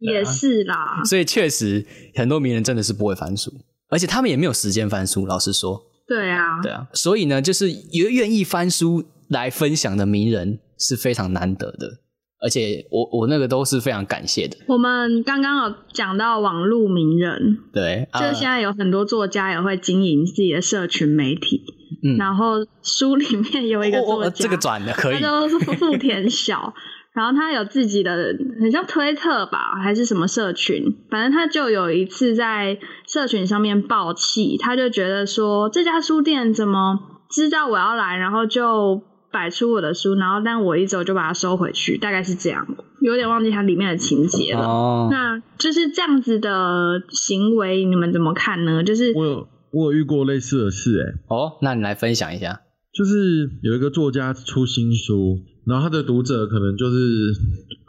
[0.00, 3.50] 也是啦，所以确实很多名人真的是不会翻书，
[3.88, 5.24] 而且他们也没有时间翻书。
[5.24, 12.00] 老实说，对啊，对啊，所以呢，就是有愿意翻书来分享的名人是非常难得的，
[12.44, 14.56] 而且我我那个都是非常感谢的。
[14.68, 21.62] 我们刚刚有讲到网络名人，对，就啊现在有很多作家也会经营自己的社群媒体，
[22.02, 26.74] 嗯然后书里面有一个作家，这个转的可以他，就是富田小，
[27.14, 32.78] 然后他有自己的很像推特吧，还是什么社群，反正他就有一次在
[33.08, 36.98] 社群上面爆气，他就觉得说这家书店怎么
[37.30, 39.02] 知道我要来，然后就
[39.34, 42.64] 摆出我的书，然后但我一走就把它收回去，大概是这样，
[43.00, 44.62] 有点忘记它里面的情节了。
[44.62, 48.84] 哦，那就是这样子的行为，你们怎么看呢？
[48.84, 52.60] 就是我有我有遇过类似的事、欸，哦，那你来分享一下。
[52.94, 57.32] 就是有一个作家出新书，然后他的读者可能就是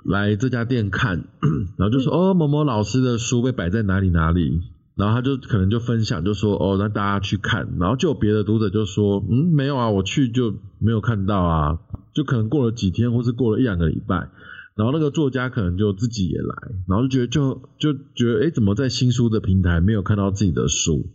[0.03, 1.27] 来这家店看，
[1.77, 4.61] 然后就说、哦某某老师的书被摆在哪里哪里，
[4.95, 11.79] 然后他就可能就分享就说哦那大家去看，然后就有别的读者就说嗯没有啊我去就没有看到啊，
[12.13, 14.29] 就可能过了几天或是过了一两个礼拜。
[14.77, 16.53] 然后那个作家可能就自己也来，
[16.89, 21.13] 然后就觉得就就觉得，哎，怎么在新书的平台没有看到自己的书？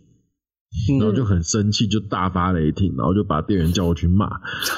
[0.99, 4.27] 然后就很生气，就大发雷霆，然后就把店员叫过去骂，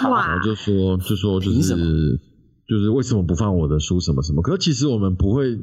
[0.01, 2.19] 然哇后，就说就说就是
[2.67, 4.41] 就是为什么不放我的书什么什么？
[4.41, 5.57] 可是其实我们不会，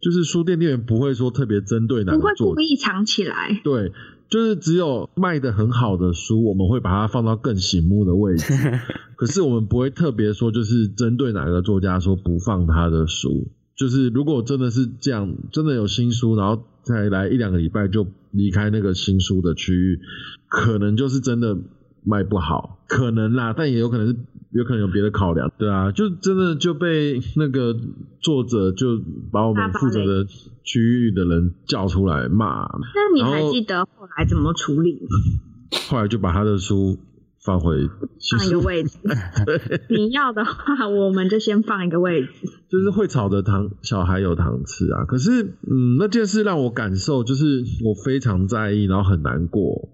[0.00, 3.60] 就是书店店员不会说特别针对哪个不会故意藏起来。
[3.64, 3.92] 对，
[4.28, 8.54] 就是只有卖的很好的书，我们会把它放到更醒目的位置。
[9.16, 13.48] 可是我们不会特别说，就是针对哪个作家说不放他的书。
[13.74, 20.00] 就是如果真的是这样，真的有新书，然后再来一两个礼拜就离开那个新书的区域，
[20.48, 21.56] 可能就是真的
[22.04, 24.16] 卖不好，可能啦，但也有可能是
[24.56, 27.76] 有可能有别的考量，对啊，就真的就被那个
[28.20, 29.00] 作者就
[29.32, 30.24] 把我们负责的
[30.64, 32.62] 区域的人叫出来骂，
[32.94, 35.78] 那你还记得后来怎么处理吗？
[35.90, 36.96] 后来就把他的书
[37.44, 37.88] 放回
[38.18, 38.98] 新放一个，位置。
[39.90, 42.28] 你要的话，我们就先放一个位置。
[42.68, 45.04] 就是会吵的糖小孩有糖吃啊。
[45.04, 49.88] 可是，嗯，那件事让我感受就是我非常在意，然后很难过。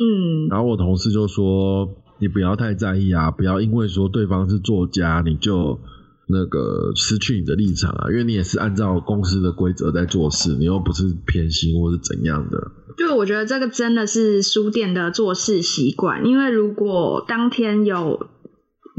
[0.00, 1.88] 嗯，然后我同事就说
[2.18, 5.80] ：“你不要太在意啊，不要因为说对方是作家，你就
[6.26, 18.26] 那个失去你的立场啊，因为你也是按照公司的规则在做事，你又不是偏心或是怎样的。”就我觉得这个真的是书店的做事习惯，因为如果当天有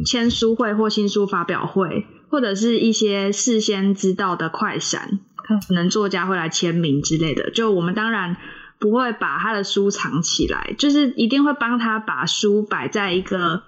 [0.05, 5.19] 签书会或新书发表会，或者是一些事先知道的快闪，
[5.67, 8.37] 可能作家会来签名之类的，就我们当然
[8.79, 13.63] 不会把他的书藏起来，就是一定会帮他把书摆在一个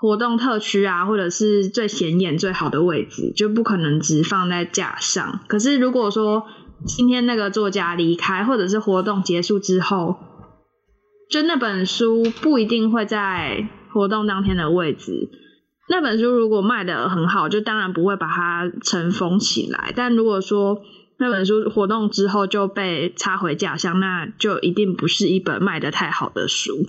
[0.00, 5.40] 活动特区啊，或者是最显眼最好的位置，就不可能只放在架上。
[5.48, 6.46] 可是如果说
[6.86, 10.16] 今天那个作家离开，或者是活动结束之后，
[11.30, 15.30] 就那本书不一定会在活动当天的位置。
[15.88, 19.92] 那本书如果卖的很好，就当然不会把它尘封起来。
[19.94, 20.82] 但如果说
[21.18, 26.84] 那本书活动之后就被插回架上，那就一定不是一本卖的太好的书。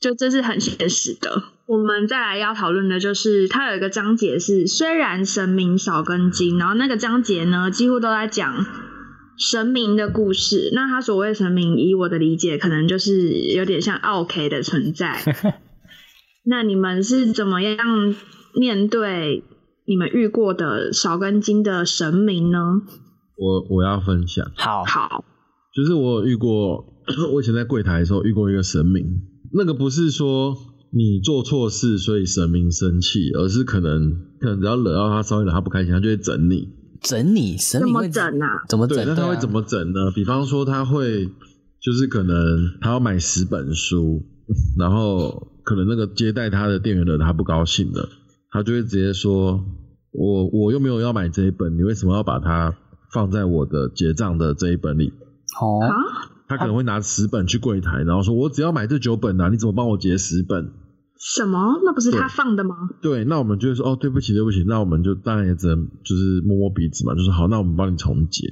[0.00, 1.44] 就这是很现实的。
[1.66, 8.66] 我们再来要讨论的就是，它有一个章节是虽然神明少根筋，然后那个章节呢几乎都在讲
[9.38, 10.70] 神明的故事。
[10.74, 15.20] 那他所谓神明，以我的理解，可能就是有点像奥 K 的存在。
[16.44, 18.16] 那你们是怎么样
[18.54, 19.44] 面对
[19.86, 22.82] 你们遇过的少根筋的神明呢？
[23.42, 25.24] 我我要分享，好，好，
[25.74, 26.84] 就是我有遇过，
[27.34, 29.04] 我以前在柜台的时候遇过一个神明，
[29.52, 30.56] 那个不是说
[30.92, 36.68] 你做错事所以神明生气，而是可能可能只要惹到他稍微惹他不开心，他就会整你。
[37.00, 38.46] 整你神怎么明会整啊？
[38.68, 39.04] 怎么整？
[39.04, 40.12] 那他会怎么整呢？
[40.14, 41.26] 比方说他会
[41.80, 42.36] 就是可能
[42.80, 44.22] 他要买十本书，
[44.78, 48.08] 然后可能那个接待他的店员惹他不高兴了，
[48.52, 49.64] 他就会直接说
[50.14, 52.72] ：“我我又没有要买这一本，你为什么要把它
[53.12, 55.12] 放在我的结账的这一本里。
[55.60, 55.92] 哦，啊，
[56.48, 60.72] 他可能会拿十本去柜台，然后说：“我只要买这九本啊，你怎么帮我结十本
[61.18, 61.80] 什么？
[61.84, 68.46] 那不是他放的吗？？”对，那我们就会说：“哦，对不起，对不起。”那我们就当然也只能就是摸摸鼻子嘛，就是：“好，那我们帮你重结。”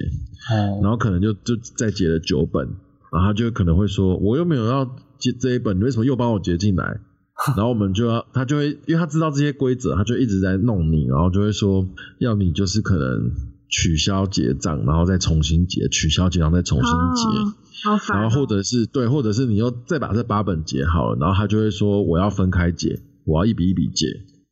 [0.53, 2.65] 哦，然后可能就就再结了九本，
[3.11, 4.85] 然后他就可能会说：“我又没有要
[5.17, 6.99] 结这一本，你为什么又帮我结进来？”
[7.57, 11.87] 然后我们就要他就会，因为他知道这些规则，他就一直在弄你，然后就会说
[12.19, 13.31] 要你就是可能
[13.71, 17.39] 取消结账，然后再重新结，取消结账再重新结。
[17.39, 17.53] 哦，
[17.85, 18.21] 好烦哦。
[18.21, 24.05] 然后或者是对，或者是你又再把这八本结好了，然后他就会说我要分开结，我要一笔一笔结，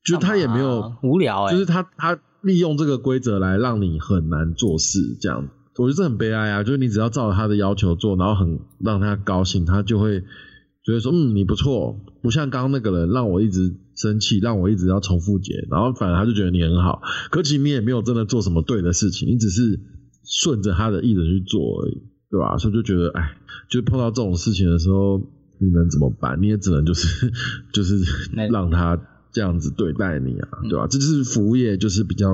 [0.06, 6.64] 就是他也没有无聊哎、就是他他利用这个规则来让你很难做事，这样我觉得这很悲哀啊。
[6.64, 10.22] 就是你只要照着他的要求做，然后很让他高兴，他就会
[10.86, 19.80] 觉得说嗯你不错，不像刚刚那个人让我一直生气，让我一直要重复解，然后反而他就觉得你很好，可其实你也没有真的做什么对的事情，你只是
[20.24, 22.58] 顺着他的意思去做而已，对吧？
[22.58, 23.38] 所以就觉得哎，
[23.70, 25.20] 就碰到这种事情的时候，
[25.60, 26.42] 你能怎么办？
[26.42, 27.30] 你也只能就是
[27.74, 28.00] 就是
[28.52, 28.98] 让他
[29.34, 30.88] 这样子对待你啊，对吧？
[30.88, 32.30] 这就是服务业，就是比较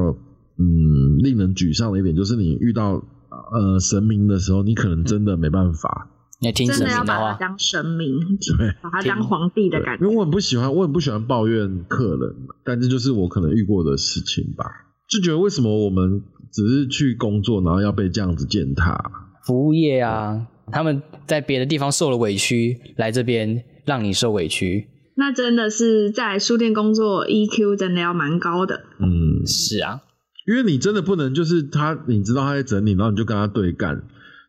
[0.59, 3.03] 嗯令人沮丧的一点，就是你遇到
[3.51, 6.11] 呃神明的时候，你可能真的没办法。
[6.41, 8.19] 你听真的要神明话，把他当神明，
[8.57, 10.05] 对 把他当皇帝的感觉。
[10.05, 14.65] 因为我很不喜欢，我很不喜欢抱怨客人，但这就是我可能遇过的事情吧。
[15.07, 19.11] 就觉得为什么我们只是去工作，然后要被这样子践踏？
[19.45, 28.83] 服务业啊，他们在别的地方受了委屈，来这边让你受委屈，那真的是在书店工作，EQ 真的要蛮高的。
[28.99, 30.01] 嗯，是啊，
[30.47, 34.01] 因为你真的不能就是他，你知道他在整理，然后你就跟他对干，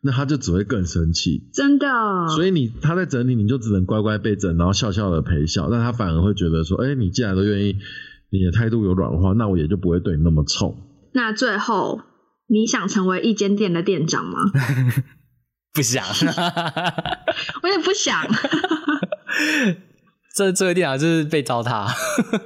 [0.03, 1.49] 那他就只会更生气。
[1.53, 1.87] 真的，
[2.35, 5.69] 所以你他在整理，你就只能乖乖被整，然后笑笑的陪笑。
[5.71, 7.77] 但他反而会觉得说，哎、你既然都愿意，
[8.31, 10.77] 你的态度有软化，那我也就不会对你那么冲。
[11.13, 12.03] 那最后
[12.49, 14.41] 你想成为一间店的店长吗？
[15.73, 16.05] 不想。
[17.63, 18.23] 我也不想。
[20.37, 21.89] 这这个店长就是被糟蹋，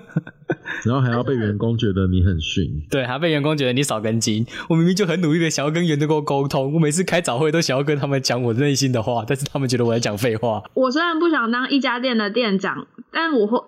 [0.87, 2.65] 然后还要被员工觉得你很逊。
[2.89, 4.47] 对，还被员工觉得你少根筋。
[4.69, 10.63] 我明明就很努力的想要跟员工沟通，我每次开早会都想要跟他们讲我内心的话，但是他们觉得我在讲废话。
[10.75, 13.61] 我虽然不想当一家店的店长，但我会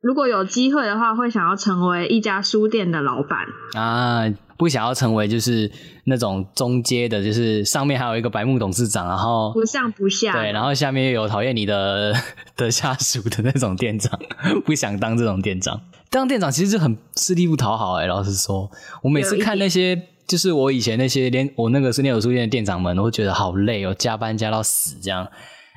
[0.00, 3.40] 如果有机会的话，会想要成为一家书店的老板。
[3.74, 4.24] 啊，
[4.56, 5.70] 不想要成为就是
[6.04, 10.32] 那种中阶的，就是上面还有一个白木董事长，然后不上不下。
[10.32, 12.14] 对，然后下面又有讨厌你的
[12.56, 14.18] 的下属的那种店长，
[14.64, 15.78] 不想当这种店长。
[16.08, 18.70] 当店长其实就很吃力不讨好哎、老实说，
[19.02, 25.28] 我每次看那些就是我以前那些连我那个是念有书店的店长们，我会觉得好累哦，加班加到死这样。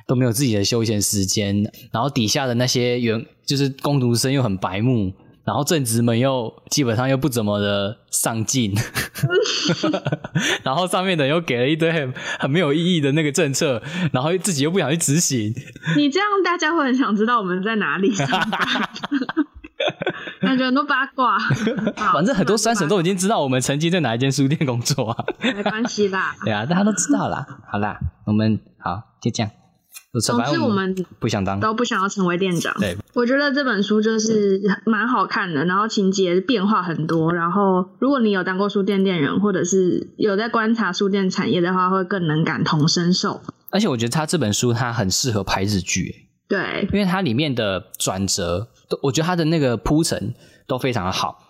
[0.06, 5.12] 都没有自己的休闲时间，然后底下的那些员就是工读生又很白目，
[5.44, 8.74] 然后正职们又基本上又不怎么的上进，
[10.62, 13.82] 然后上面的又给了一堆很很没有意义的那个政策，
[14.12, 15.54] 然后自己又不想去执行，
[15.96, 18.12] 你这样大家会很想知道我们在哪里，
[20.40, 21.38] 感觉很多八卦。
[22.12, 26.34] 反正很多三省都已经知道我们曾经在哪一间书店工作啊，没关系啦。
[26.44, 27.46] 对啊，大家都知道啦。
[27.70, 29.50] 好啦，我们好就这样。
[30.20, 32.74] 总之我们不想当，都不想要成为店长。
[32.78, 37.32] 对，我觉得这本书就是蛮好看的，然后情节变化很多。
[37.32, 43.40] 然后如果你有当过书店店员，或者是有在观察书店产业的话，会更能感同身受。
[43.70, 50.34] 而且我觉得他这本书它很适合拍日剧、欸对，因为它里面的转折，都我觉得它的那个铺陈
[50.66, 51.43] 都非常的好。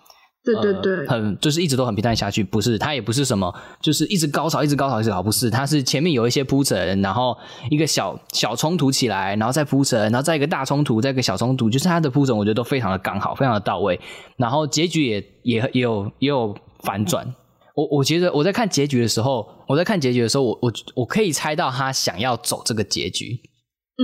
[0.45, 7.35] 对对对，呃很就是一直都很平淡下去，不是它也不是什么，就是一直高潮，一直高潮，一直高潮，不是，它是前面有一些铺陈，然后
[7.71, 13.99] 一个小小冲突起来，然后再铺陈，然后再一个大冲突，再一个小冲突，就是它的铺陈，我觉得都非常的刚好，非常的到位，
[14.37, 17.25] 然后结局也也也有也有反转。
[17.73, 23.39] 我我觉得我在看结局的时候，我在看结局的时候，我我我可以猜到他想要走这个结局，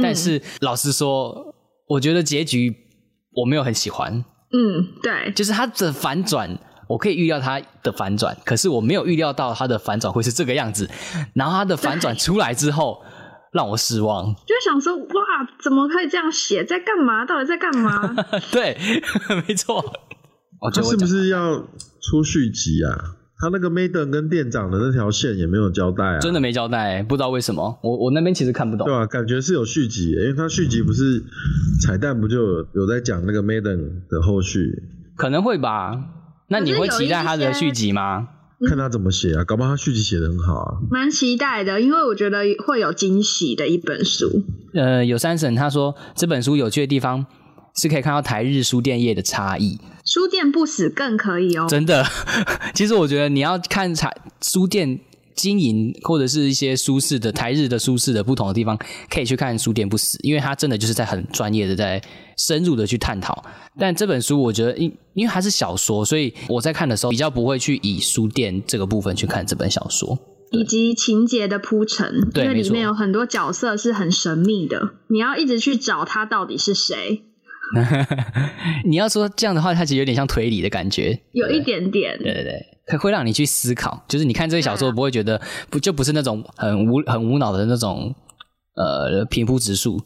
[0.02, 1.54] 但嗯是老实说，
[1.88, 2.76] 我觉得结局
[3.34, 4.26] 我没有很喜欢。
[4.54, 10.90] 嗯，对，就是它的反转，我可以预料它的反转，可是我没有预料到它的反转会是这个样子。
[11.34, 13.04] 然后它的反转出来之后，
[13.54, 14.34] 让我失望。
[14.46, 16.66] 就想说哇，怎么可以这样写？
[16.66, 17.26] 在干嘛？
[17.26, 18.14] 到底在干嘛？
[18.52, 18.78] 对，
[19.48, 19.84] 没错。
[20.60, 21.68] 我他是不觉得我讲是要
[22.02, 23.16] 出续集啊？
[23.42, 27.80] 他那个 Maiden 跟店长的那条线也没有交代啊，真的没交代，不知道为什么。
[27.82, 28.94] 我我那边其实看不懂对。
[28.94, 31.24] 啊，感觉是有续集耶，因为他续集不是
[31.82, 34.84] 彩蛋不就有有在讲那个 Maiden 的后续，
[35.18, 35.98] 可能会吧。
[36.50, 38.28] 那你会期待他的续集吗？
[38.70, 40.78] 看他怎么写啊，搞不好他续集写的很好啊。
[40.92, 44.44] 蛮期待的，因为我觉得会有惊喜的一本书。
[44.76, 47.26] 呃，有三婶他说这本书有趣的地方
[47.76, 49.80] 是可以看到台日书店业的差异。
[50.06, 51.68] 书店不死更可以哦。
[51.70, 52.06] 真的，
[52.74, 54.12] 其实我觉得你要看台
[54.42, 55.00] 书店
[55.36, 58.78] 经营或者是一些舒适的台日的舒适的不同的地方，
[59.10, 62.02] 可以去看书店不死，因为它真的就是在很专业的在
[62.38, 63.44] 深入的去探讨。
[63.80, 70.18] 但这本书我觉得因因为它是小说，所以我在看的时候比较不会去以书店这个部分去看这本小说。
[70.52, 77.24] 以及情节的铺陈，因为里面有很多角色是很神秘的，你要一直去找他到底是谁，
[78.86, 81.20] 你要说这样的话，它其实有点像推理的感觉。
[81.34, 82.18] 有一点点。
[82.18, 88.14] 对对对，可会让你去思考，就是你看这个小说不会觉得不就不是那种很无很无脑的那种
[88.76, 90.02] 呃平铺直述，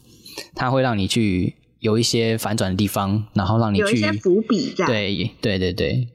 [0.54, 4.86] 它会让你去有一些反转的地方，然后让你去有一些伏笔在。
[4.86, 6.08] 对对对对，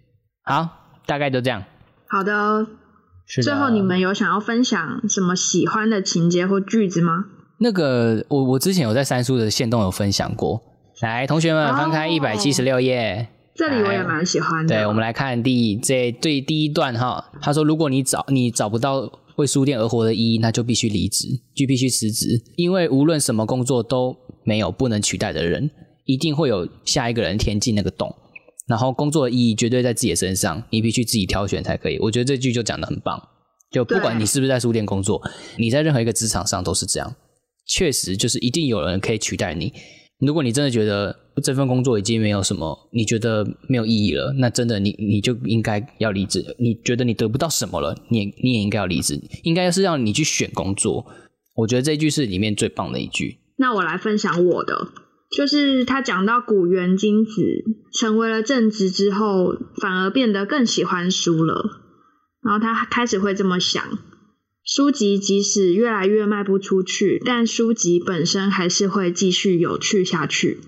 [0.43, 0.67] 好，
[1.05, 1.63] 大概就这样。
[2.07, 2.67] 好的，
[3.25, 7.25] 是的最后你们有想要分享什么喜欢的情节或句子吗？
[7.59, 10.59] 那个我我之前有在三叔的线动有分享过，
[11.01, 13.27] 来同学们哦翻开一百七十六页。
[13.55, 14.75] 这里我也蛮喜欢的。
[14.75, 25.69] 对，我们来看第这对第一段哈，他说，如果你找你找不到为书店而活的意义，那就必须离职，就必须辞职，因为无论什么工作都没有不能取代的人，
[26.05, 28.15] 一定会有下一个人填进那个洞。
[28.67, 31.97] 然后工作的意义绝对在自己的身上，你必须自己挑选才可以。
[31.99, 33.21] 我觉得这句就讲的很棒，
[33.71, 35.21] 就不管你是不是在书店工作，
[35.57, 37.15] 你在任何一个职场上都是这样。
[37.67, 39.73] 确实，就是一定有人可以取代你。
[40.21, 46.55] 如果你真的觉得这份工作已经没有什么，你觉得没有意义了，那真的你你就应该要离职。
[46.59, 51.05] 你觉得你得不到什么了，你也你也应该要离职，应该是让你去选工作。
[51.55, 53.39] 我觉得这句是里面最棒的一句。
[53.57, 54.89] 那我来分享我的，
[55.35, 57.41] 就是他讲到古元金子
[57.99, 61.63] 成为了正职之后，反而变得更喜欢书了。
[62.43, 63.83] 然后他开始会这么想：
[64.63, 70.59] 书籍即使越来越卖不出去，但书籍本身还是会继续有趣下去。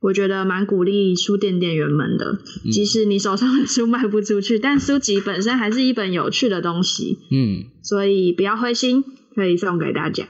[0.00, 2.38] 我觉得蛮鼓励书店店员们的，
[2.70, 9.02] 即使你手上的书卖不出去，但书籍本身还是一本有趣的东西，嗯，所以不要灰心，
[9.34, 10.24] 可以送给大家，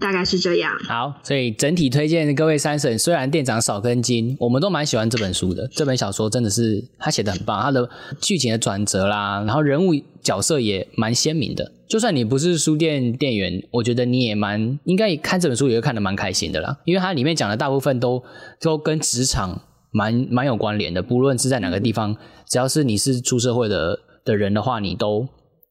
[0.00, 0.76] 大概是这样。
[0.80, 5.68] 好，所以整体推荐各位三婶，虽然店长少根筋，我们都蛮喜欢这本书的。
[5.68, 7.88] 这本小说真的是他写的很棒，他的
[8.20, 11.70] 剧情的转折啦，然后人物角色也蛮鲜明的。
[11.92, 18.24] 就算你不是书店店员，我觉得你也蛮应该看这本书也会看得蛮开心的啦，因为它里面讲的大部分都
[18.62, 22.16] 都跟职场蛮蛮有关联的，不论是在哪个地方，
[22.48, 25.28] 只要是你是出社会的的人的话，你都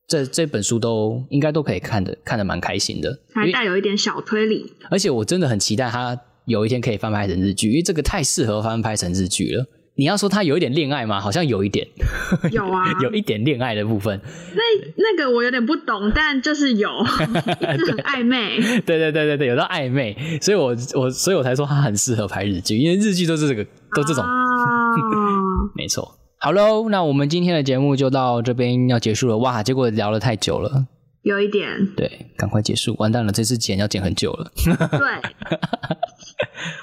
[0.07, 4.71] 这这本书都应该都可以看的看得蛮开心的，还带有一点小推理。
[4.91, 6.15] 而且我真的很期待它
[6.45, 9.65] 有一天可以翻拍成日剧，因为这个太适合翻拍成日剧了。
[9.95, 11.19] 你要说他有一点恋爱吗？
[11.19, 11.87] 好像有一点，
[12.51, 14.19] 有啊， 有一点恋爱的部分。
[14.55, 14.61] 那
[14.95, 18.57] 那个我有点不懂，但就是有， 很暧昧。
[18.81, 23.63] 对对对对对，有到暧昧，所以我我所以我才说他很适合拍日剧，因为日剧都是这个
[23.93, 26.17] 都这种，哦，没错。
[26.39, 29.37] 好喽，那我们今天的节目就到这边要结束了。
[29.37, 30.87] 哇，结果聊了太久了，
[31.21, 35.31] 有一点，对，赶快结束，完蛋了，这次剪要剪很久了，对。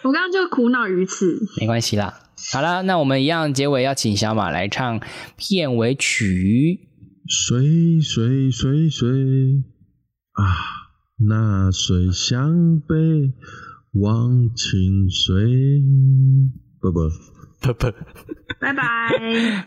[0.05, 1.41] 我刚刚就苦恼于此。
[1.61, 2.21] 没关系啦。
[2.53, 5.01] 好了，那我们一样结尾要请小马来唱
[5.37, 6.89] 片尾曲。
[7.27, 9.63] 水水水水
[10.33, 10.45] 啊，
[11.29, 12.95] 那水向北
[13.93, 15.83] 忘情水。
[16.81, 17.01] 不不。
[17.61, 17.93] 不不。
[18.61, 19.67] 拜拜。